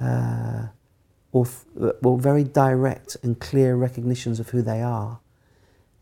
[0.01, 0.68] uh,
[1.32, 5.20] or well, very direct and clear recognitions of who they are.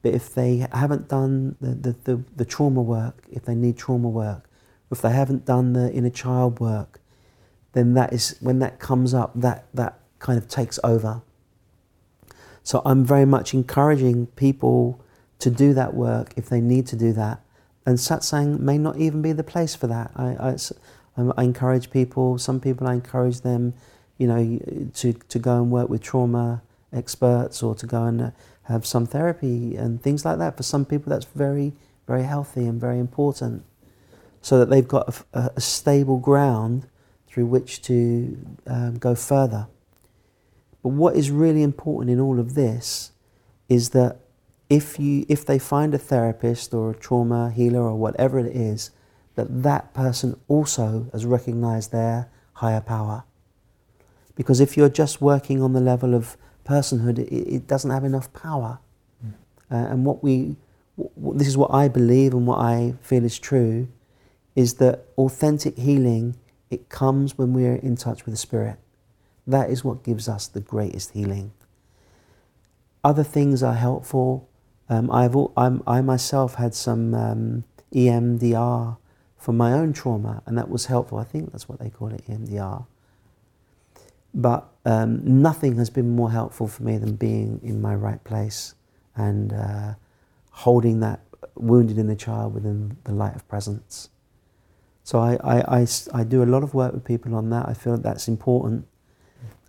[0.02, 4.08] But if they haven't done the, the, the, the, trauma work, if they need trauma
[4.08, 4.48] work,
[4.90, 7.00] if they haven't done the inner child work,
[7.72, 11.22] then that is when that comes up, that, that kind of takes over.
[12.62, 15.04] So I'm very much encouraging people
[15.38, 17.40] to do that work if they need to do that.
[17.86, 20.10] And satsang may not even be the place for that.
[20.16, 20.56] I,
[21.16, 23.74] I, I encourage people, some people I encourage them,
[24.18, 26.62] you know, to, to go and work with trauma
[26.92, 28.30] experts or to go and uh,
[28.64, 30.56] have some therapy and things like that.
[30.56, 31.72] For some people, that's very,
[32.06, 33.64] very healthy and very important
[34.40, 36.86] so that they've got a, a stable ground
[37.26, 39.66] through which to um, go further.
[40.82, 43.12] But what is really important in all of this
[43.68, 44.20] is that
[44.68, 48.90] if, you, if they find a therapist or a trauma healer or whatever it is,
[49.34, 53.24] that that person also has recognized their higher power.
[54.34, 58.32] Because if you're just working on the level of personhood, it, it doesn't have enough
[58.32, 58.78] power.
[59.24, 59.32] Mm.
[59.70, 60.56] Uh, and what we,
[60.98, 63.88] w- this is what I believe and what I feel is true,
[64.54, 66.36] is that authentic healing,
[66.68, 68.76] it comes when we're in touch with the Spirit.
[69.46, 71.52] That is what gives us the greatest healing.
[73.04, 74.47] Other things are helpful
[74.88, 78.96] um, I've I'm, i myself had some um, EMDR
[79.36, 81.18] from my own trauma, and that was helpful.
[81.18, 82.86] I think that's what they call it, EMDR.
[84.34, 88.74] But um, nothing has been more helpful for me than being in my right place
[89.16, 89.94] and uh,
[90.50, 91.20] holding that
[91.54, 94.10] wounded inner child within the light of presence.
[95.02, 97.68] So I, I, I, I do a lot of work with people on that.
[97.68, 98.86] I feel that that's important.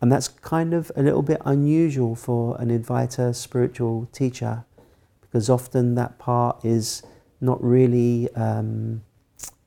[0.01, 4.65] And that's kind of a little bit unusual for an inviter, spiritual teacher
[5.29, 7.03] because often that part is
[7.41, 9.01] not really, um,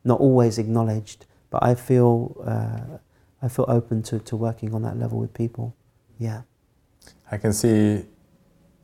[0.04, 1.26] not always acknowledged.
[1.50, 2.98] But I feel, uh,
[3.40, 5.76] I feel open to, to working on that level with people.
[6.18, 6.42] Yeah.
[7.30, 8.04] I can see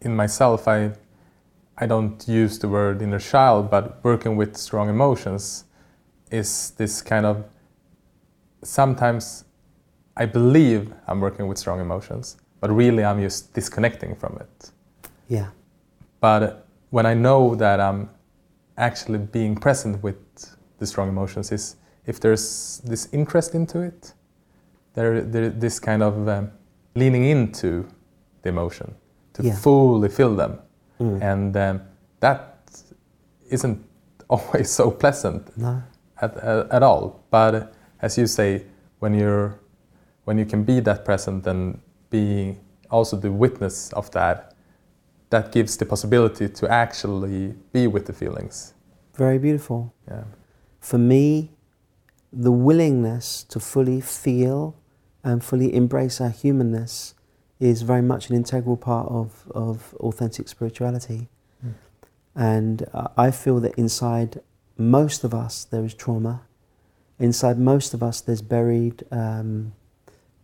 [0.00, 0.92] in myself, I,
[1.76, 5.64] I don't use the word inner child, but working with strong emotions
[6.30, 7.44] is this kind of
[8.62, 9.44] sometimes
[10.16, 14.70] I believe I'm working with strong emotions, but really I'm just disconnecting from it.
[15.28, 15.50] Yeah.
[16.20, 18.10] But when I know that I'm
[18.76, 20.16] actually being present with
[20.78, 21.76] the strong emotions is
[22.06, 24.14] if there's this interest into it,
[24.94, 26.50] there, there this kind of um,
[26.94, 27.86] leaning into
[28.42, 28.94] the emotion
[29.34, 29.54] to yeah.
[29.54, 30.58] fully feel them,
[30.98, 31.20] mm.
[31.22, 31.82] and um,
[32.20, 32.70] that
[33.50, 33.84] isn't
[34.30, 35.82] always so pleasant no.
[36.20, 37.24] at, at, at all.
[37.30, 38.64] But as you say,
[38.98, 39.58] when you're
[40.24, 41.80] when you can be that present and
[42.10, 42.58] be
[42.90, 44.54] also the witness of that,
[45.30, 48.74] that gives the possibility to actually be with the feelings.
[49.14, 49.92] Very beautiful.
[50.08, 50.24] Yeah.
[50.80, 51.50] For me,
[52.32, 54.76] the willingness to fully feel
[55.24, 57.14] and fully embrace our humanness
[57.58, 61.28] is very much an integral part of, of authentic spirituality.
[61.64, 61.74] Mm.
[62.36, 64.40] And uh, I feel that inside
[64.76, 66.42] most of us there is trauma.
[67.18, 69.72] Inside most of us there's buried um,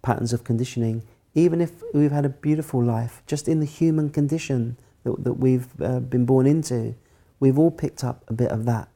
[0.03, 1.03] patterns of conditioning.
[1.35, 5.68] Even if we've had a beautiful life, just in the human condition that, that we've
[5.80, 6.95] uh, been born into,
[7.41, 8.89] we've all picked up a bit of that.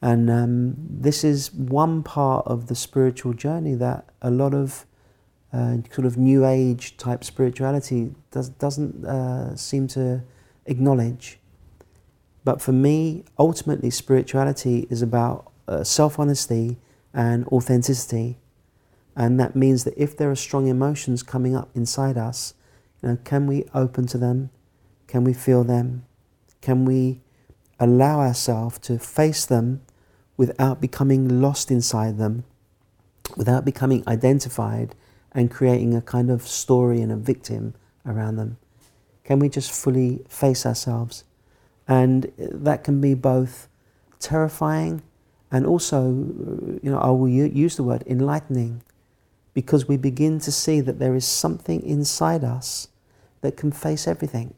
[0.00, 4.86] And um, this is one part of the spiritual journey that a lot of
[5.52, 10.22] uh, sort of new age type spirituality does, doesn't uh, seem to
[10.66, 11.38] acknowledge.
[12.44, 16.78] But for me, ultimately, spirituality is about uh, self honesty
[17.12, 18.38] and authenticity.
[19.18, 22.54] And that means that if there are strong emotions coming up inside us,
[23.02, 24.50] you know, can we open to them?
[25.08, 26.06] Can we feel them?
[26.60, 27.20] Can we
[27.80, 29.82] allow ourselves to face them
[30.36, 32.44] without becoming lost inside them,
[33.36, 34.94] without becoming identified
[35.32, 37.74] and creating a kind of story and a victim
[38.06, 38.56] around them?
[39.24, 41.24] Can we just fully face ourselves?
[41.88, 43.66] And that can be both
[44.20, 45.02] terrifying
[45.50, 46.08] and also,
[46.82, 48.82] you know, I will use the word enlightening
[49.58, 52.86] because we begin to see that there is something inside us
[53.40, 54.54] that can face everything.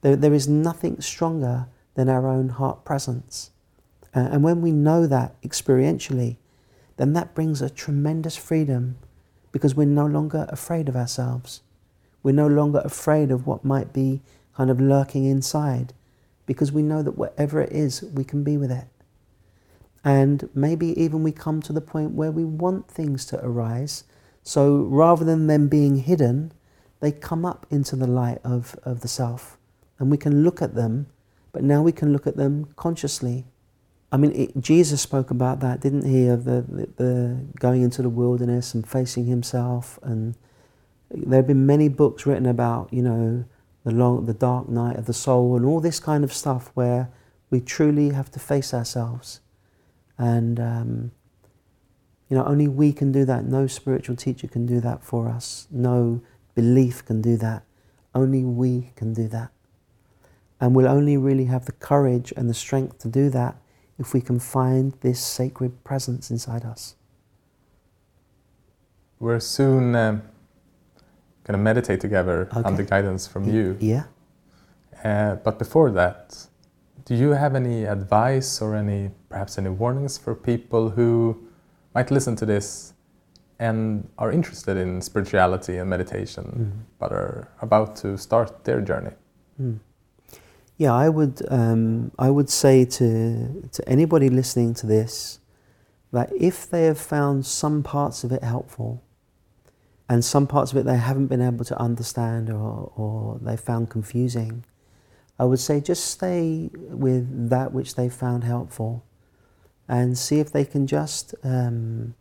[0.00, 3.52] There, there is nothing stronger than our own heart presence.
[4.12, 6.38] Uh, and when we know that experientially,
[6.96, 8.96] then that brings a tremendous freedom
[9.52, 11.60] because we're no longer afraid of ourselves.
[12.24, 14.22] We're no longer afraid of what might be
[14.56, 15.92] kind of lurking inside
[16.46, 18.88] because we know that whatever it is, we can be with it.
[20.04, 24.04] And maybe even we come to the point where we want things to arise.
[24.42, 26.52] So rather than them being hidden,
[27.00, 29.56] they come up into the light of, of the self.
[29.98, 31.06] And we can look at them,
[31.52, 33.46] but now we can look at them consciously.
[34.12, 36.26] I mean, it, Jesus spoke about that, didn't he?
[36.26, 39.98] Of the, the, the going into the wilderness and facing himself.
[40.02, 40.34] And
[41.10, 43.44] there have been many books written about, you know,
[43.84, 47.10] the long, the dark night of the soul, and all this kind of stuff, where
[47.50, 49.40] we truly have to face ourselves,
[50.18, 51.10] and um,
[52.28, 53.44] you know, only we can do that.
[53.44, 55.66] No spiritual teacher can do that for us.
[55.70, 56.20] No
[56.54, 57.64] belief can do that.
[58.14, 59.50] Only we can do that,
[60.60, 63.56] and we'll only really have the courage and the strength to do that
[63.98, 66.94] if we can find this sacred presence inside us.
[69.18, 69.94] We're soon.
[69.96, 70.22] Um
[71.44, 72.62] going to meditate together Okay.
[72.64, 73.76] under guidance from you.
[73.78, 74.04] Yeah.
[75.04, 76.46] Uh, but before that,
[77.04, 81.36] do you have any advice or any perhaps any warnings for people who
[81.92, 82.92] might listen to this
[83.58, 86.70] and are interested in spirituality and meditation, Mhm.
[87.00, 89.14] but are about to start their journey?
[89.60, 89.78] Mm.
[90.76, 93.06] Yeah, I would, um, I would say to,
[93.76, 95.40] to anybody listening to this
[96.12, 99.00] that if they have found some parts of it helpful
[100.08, 103.90] and some parts of it they haven't been able to understand or, or they found
[103.90, 104.64] confusing,
[105.38, 106.70] I would say just stay
[107.06, 109.02] with that which they found helpful
[109.88, 112.14] and see if they can just um,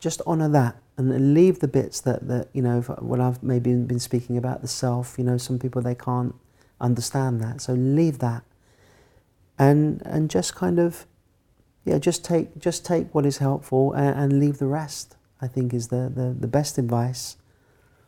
[0.00, 3.98] just honor that and leave the bits that, that you know, what I've maybe been
[3.98, 6.34] speaking about the self, you know, some people they can't
[6.80, 7.60] understand that.
[7.60, 8.44] So leave that
[9.58, 11.06] and and just kind of
[11.84, 15.74] yeah, just take just take what is helpful and, and leave the rest, I think
[15.74, 17.36] is the, the, the best advice.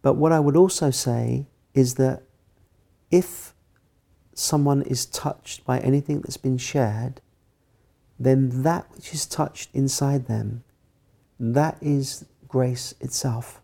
[0.02, 2.22] But what I would also say is that
[3.10, 3.54] if
[4.32, 7.20] someone is touched by anything that's been shared,
[8.18, 10.64] then that which is touched inside them,
[11.38, 13.60] that is grace itself.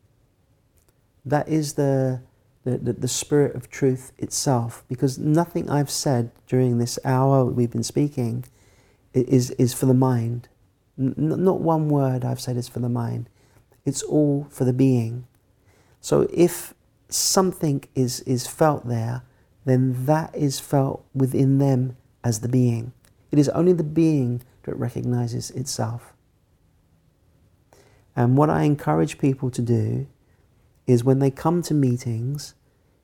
[1.24, 2.20] That is the,
[2.64, 4.84] the, the, the spirit of truth itself.
[4.88, 8.44] Because nothing I've said during this hour we've been speaking
[9.14, 10.48] is, is for the mind.
[10.98, 13.28] N- not one word I've said is for the mind.
[13.84, 15.26] It's all for the being.
[16.00, 16.74] So if
[17.08, 19.22] something is, is felt there,
[19.64, 22.92] then that is felt within them as the being.
[23.32, 26.12] It is only the being that recognizes itself.
[28.14, 30.06] And what I encourage people to do
[30.86, 32.54] is when they come to meetings,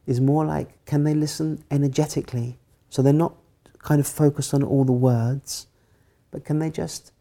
[0.07, 2.59] is more like can they listen energetically?
[2.91, 3.35] So they're not
[3.79, 5.67] kind of focused on all the words,
[6.31, 7.13] but can they just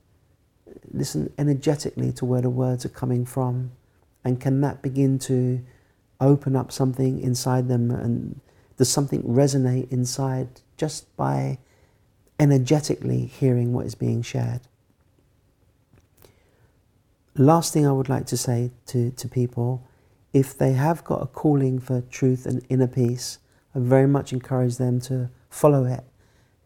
[0.91, 3.71] listen energetically to where the words are coming from?
[4.23, 5.63] And can that begin to
[6.19, 7.91] open up something inside them?
[7.91, 8.41] And
[8.77, 11.59] does something resonate inside just by
[12.39, 14.61] energetically hearing what is being shared?
[17.35, 19.87] Last thing I would like to say to, to people
[20.33, 23.39] if they have got a calling for truth and inner peace,
[23.73, 26.03] I very much encourage them to follow it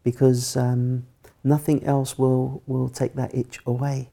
[0.02, 1.06] because um,
[1.44, 4.10] nothing else will, will take that itch away.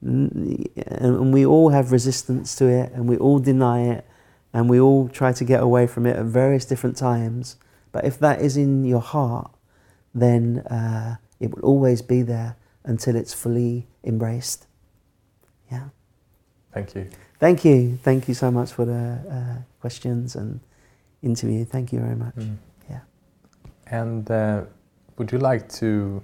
[0.00, 4.06] And we all have resistance to it and we all deny it
[4.52, 7.56] and we all try to get away from it at various different times.
[7.92, 9.50] But if that is in your heart,
[10.16, 14.66] then uh, it will always be there until it's fully embraced.
[15.70, 15.88] Yeah.
[16.72, 17.08] Thank you.
[17.38, 17.98] Thank you.
[18.02, 20.60] Thank you so much for the uh, questions and
[21.22, 21.64] interview.
[21.64, 22.34] Thank you very much.
[22.36, 22.56] Mm.
[22.88, 23.00] Yeah.
[23.86, 24.62] And uh,
[25.18, 26.22] would you like to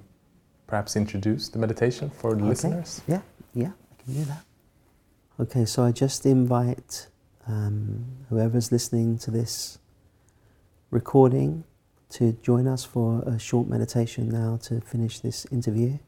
[0.67, 2.49] perhaps introduce the meditation for the Okay.
[2.49, 3.03] listeners?
[3.07, 3.21] Yeah,
[3.55, 4.45] yeah, I can do that.
[5.41, 7.09] Okay, so I just invite
[7.47, 9.79] um, whoever's listening to this
[10.91, 11.65] recording
[12.13, 15.99] to join us for a short meditation now to finish this interview.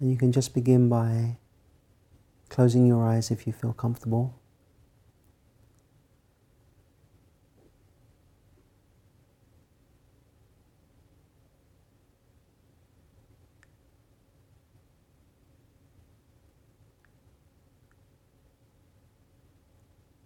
[0.00, 1.36] And you can just begin by
[2.48, 4.34] closing your eyes if you feel comfortable.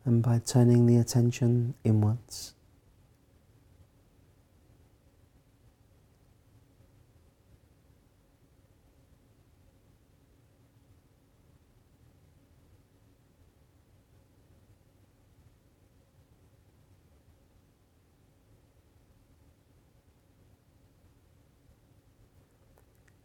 [0.08, 2.54] And by turning the attention inwards.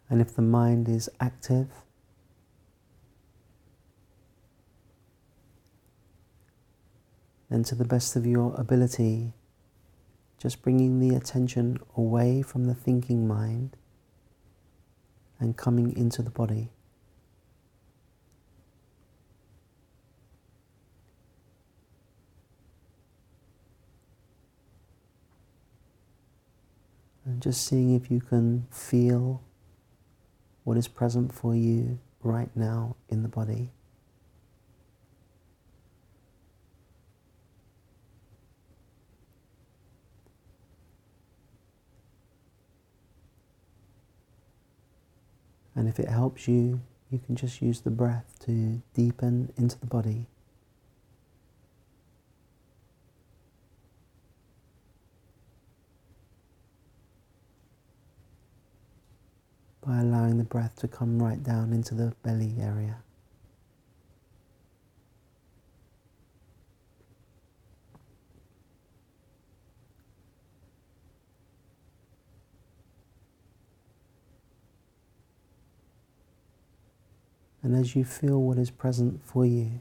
[0.10, 1.83] And if the mind is active,
[7.54, 9.32] then to the best of your ability,
[10.40, 13.78] just bringing the attention away from the thinking mind
[15.40, 16.72] and coming into the body.
[27.24, 29.44] And just seeing if you can feel
[30.64, 33.70] what is present for you right now in the body.
[45.76, 49.88] And if it helps you, you can just use the breath to deepen into the
[49.88, 50.28] body.
[59.86, 62.98] by allowing the breath to come right down into the belly area.
[77.64, 79.80] And as you feel what is present for you,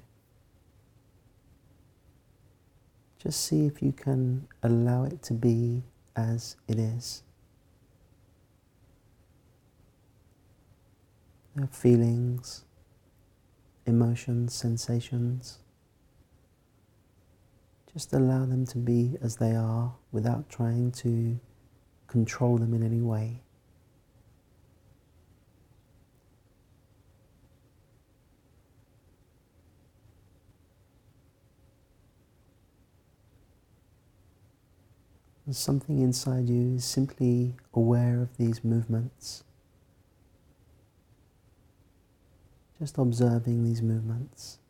[3.20, 5.82] just see if you can allow it to be
[6.14, 7.24] as it is.
[11.56, 12.64] Their feelings,
[13.84, 15.59] emotions, sensations.
[17.92, 21.38] Just allow them to be as they are without trying to
[22.06, 23.41] control them in any way.
[35.52, 39.44] And something inside you is simply aware of these movements.
[42.78, 44.60] Just observing these movements.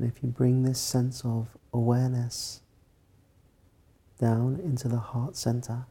[0.00, 2.62] And if you bring this sense of awareness
[4.18, 5.84] down into the heart center,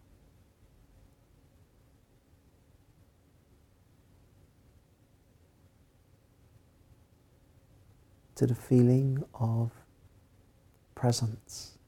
[8.33, 9.73] to the feeling of
[10.95, 11.78] presence.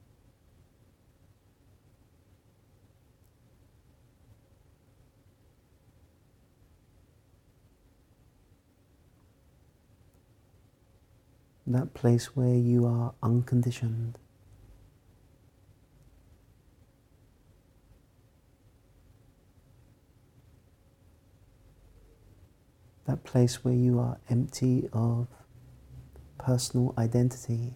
[11.73, 14.17] that place where you are unconditioned.
[23.05, 25.27] That place where you are empty of
[26.37, 27.75] personal identity.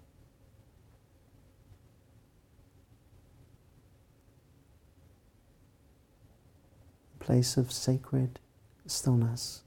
[7.19, 8.39] Place of sacred
[8.85, 9.64] stillness.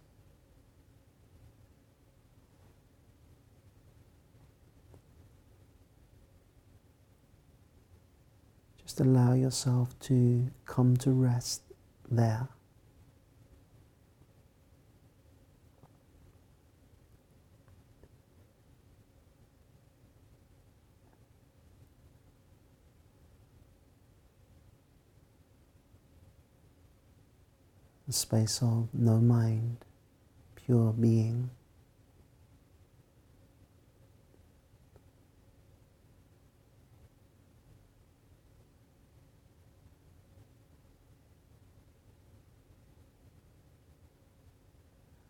[8.98, 11.62] Just allow yourself to come to rest
[12.10, 12.48] there.
[28.08, 29.76] A space of no mind,
[30.56, 31.50] pure being.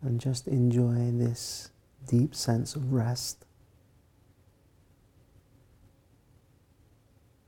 [0.01, 1.71] And just enjoy this
[2.07, 3.45] deep sense of rest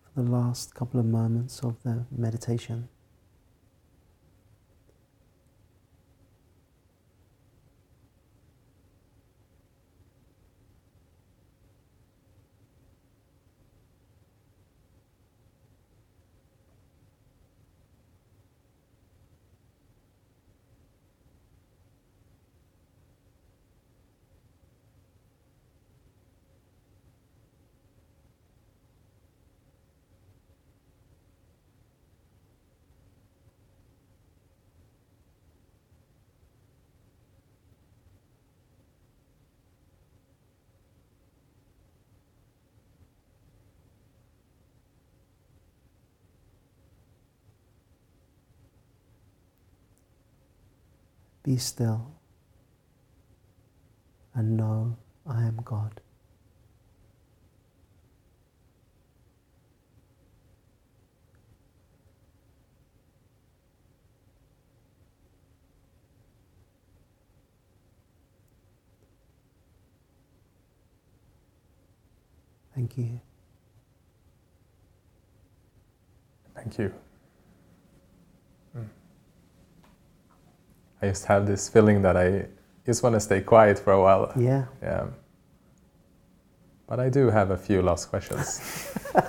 [0.04, 2.90] for the last couple of moments of the meditation.
[51.52, 52.10] Be still
[54.34, 54.96] and know
[55.28, 56.00] I am God.
[72.74, 73.20] Thank you.
[76.56, 76.94] Thank you.
[78.78, 79.01] Mm.
[81.02, 82.46] I just have this feeling that I
[82.86, 84.32] just want to stay quiet for a while.
[84.36, 84.66] Yeah.
[84.82, 85.08] Yeah.
[86.88, 88.62] But I do have a few last questions.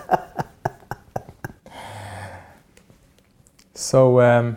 [3.74, 4.56] so, um,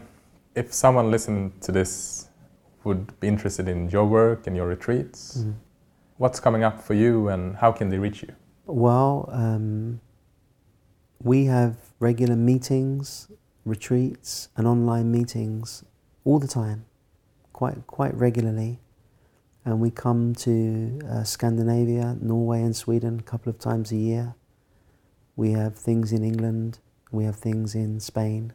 [0.55, 2.27] if someone listening to this
[2.83, 5.53] would be interested in your work and your retreats, Mm.
[6.17, 8.33] what's coming up for you and how can they reach you?
[8.65, 9.99] Well, um,
[11.23, 13.27] we have regular meetings,
[13.65, 15.83] retreats, and online meetings
[16.23, 16.85] all the time,
[17.55, 18.79] quite quite regularly.
[19.63, 24.35] And we come to uh, Scandinavia, Norway, and Sweden a couple of times a year.
[25.37, 26.79] We have things in England.
[27.11, 28.53] We have things in Spain.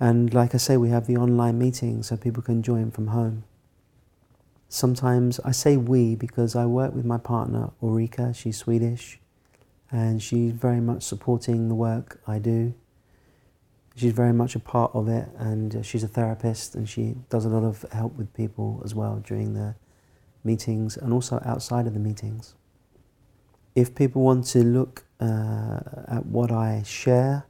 [0.00, 3.44] And like I say, we have the online meetings so people can join from home.
[4.70, 9.20] Sometimes I say we because I work with my partner Ulrika, she's Swedish,
[9.90, 12.72] and she's very much supporting the work I do.
[13.94, 17.44] She's very much a part of it, and uh, she's a therapist, and she does
[17.44, 19.74] a lot of help with people as well during the
[20.44, 22.54] meetings and also outside of the meetings.
[23.74, 27.46] If people want to look uh, at what I share,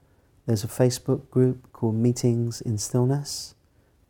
[0.46, 3.54] there's a Facebook group called Meetings in Stillness,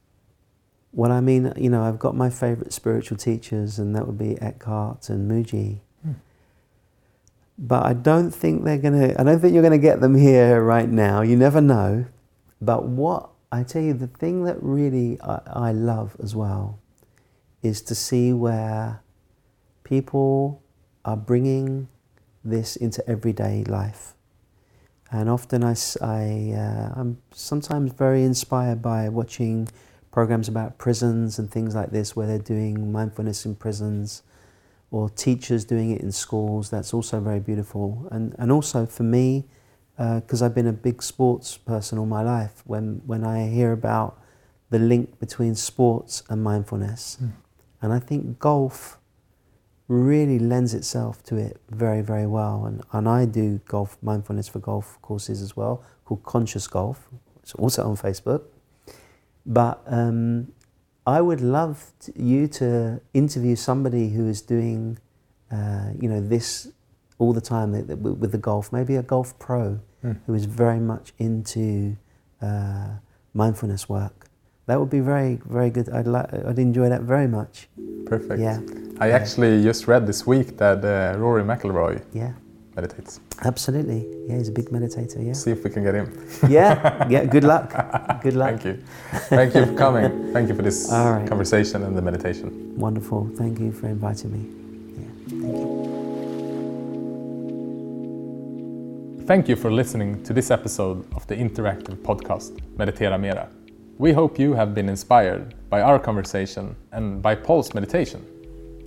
[0.93, 4.41] Well, I mean, you know, I've got my favorite spiritual teachers, and that would be
[4.41, 5.81] Eckhart and Mooji.
[6.03, 6.13] Hmm.
[7.59, 9.15] But I don't think they're gonna.
[9.19, 11.21] I don't think you're gonna get them here right now.
[11.21, 12.07] You never know.
[12.63, 16.79] But what I tell you, the thing that really I, I love as well
[17.63, 19.03] is to see where
[19.85, 20.63] people
[21.05, 21.89] are bringing
[22.45, 24.15] this into everyday life.
[25.11, 29.69] And often I, I, uh, I'm sometimes very inspired by watching
[30.11, 34.23] programs about prisons and things like this where they're doing mindfulness in prisons
[34.91, 36.71] or teachers doing it in schools.
[36.71, 38.09] That's also very beautiful.
[38.11, 39.45] And, and also for me,
[39.97, 44.21] because I've been a big sports person all my life, when, when I hear about
[44.71, 47.19] the link between sports and mindfulness,
[47.87, 48.99] and I think golf
[49.89, 52.67] really lends itself to it very, very well.
[52.67, 57.09] And, and I do golf mindfulness for golf courses as well, called Conscious Golf.
[57.43, 58.43] It's also on Facebook.
[59.47, 60.53] But um,
[61.07, 64.99] I would love t you to interview somebody who is doing,
[65.53, 66.69] uh, you know, this
[67.19, 68.73] all the time that- that with with the golf.
[68.73, 70.17] Maybe a golf pro Mm.
[70.27, 71.97] who is very much into
[72.43, 72.89] uh,
[73.33, 74.26] mindfulness work.
[74.67, 75.89] That would be very, very good.
[75.91, 77.69] I'd like, I'd enjoy that very much.
[78.05, 78.41] Perfect.
[78.41, 78.61] Yeah,
[78.99, 82.33] I actually just read this week that uh, Rory McIlroy yeah,
[82.75, 83.21] meditates.
[83.45, 84.07] absolutely.
[84.27, 85.25] Yeah, he's a big meditator.
[85.25, 86.11] Yeah, See if we can get him.
[86.49, 87.25] yeah, yeah.
[87.27, 87.71] Good luck.
[88.23, 88.61] Good luck.
[88.61, 88.83] Thank you.
[89.29, 90.33] Thank you for coming.
[90.33, 91.29] Thank you for this right.
[91.29, 92.75] conversation and the meditation.
[92.77, 93.29] Wonderful.
[93.37, 94.49] Thank you for inviting me.
[94.99, 95.87] Yeah, thank you.
[99.27, 103.49] Thank you for listening to this episode of the interactive podcast Meditera Mera.
[103.99, 108.23] We hope you have been inspired by our conversation and by Paul's meditation.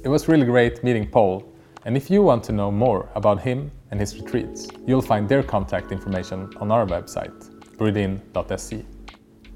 [0.03, 1.51] It was really great meeting Paul,
[1.85, 5.41] and if you want to know more about him and his retreats, you'll find their
[5.41, 7.33] contact information on our website,
[7.77, 8.85] breathein.se.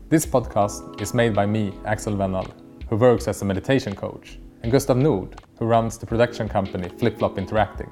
[0.10, 2.52] This podcast is made by me, Axel Wennall,
[2.90, 7.20] who works as a meditation coach, and Gustav Nord, who runs the production company Flip
[7.20, 7.92] Flop Interacting.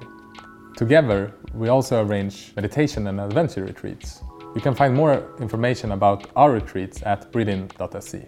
[0.75, 4.23] Together, we also arrange meditation and adventure retreats.
[4.53, 8.27] You can find more information about our retreats at breathein.se.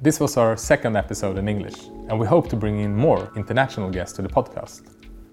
[0.00, 3.88] This was our second episode in English, and we hope to bring in more international
[3.88, 4.82] guests to the podcast.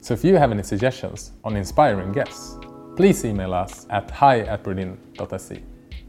[0.02, 2.60] So if you have any suggestions on inspiring guests,
[2.96, 5.64] please email us at hi at breathein.se.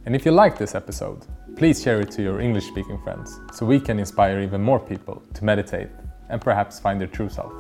[0.05, 1.27] And if you like this episode,
[1.57, 5.23] please share it to your English speaking friends so we can inspire even more people
[5.33, 5.89] to meditate
[6.29, 7.55] and perhaps find their true self.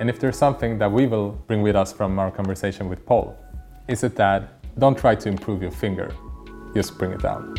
[0.00, 3.36] And if there's something that we will bring with us from our conversation with Paul,
[3.86, 6.12] is it that don't try to improve your finger,
[6.74, 7.54] just bring it down.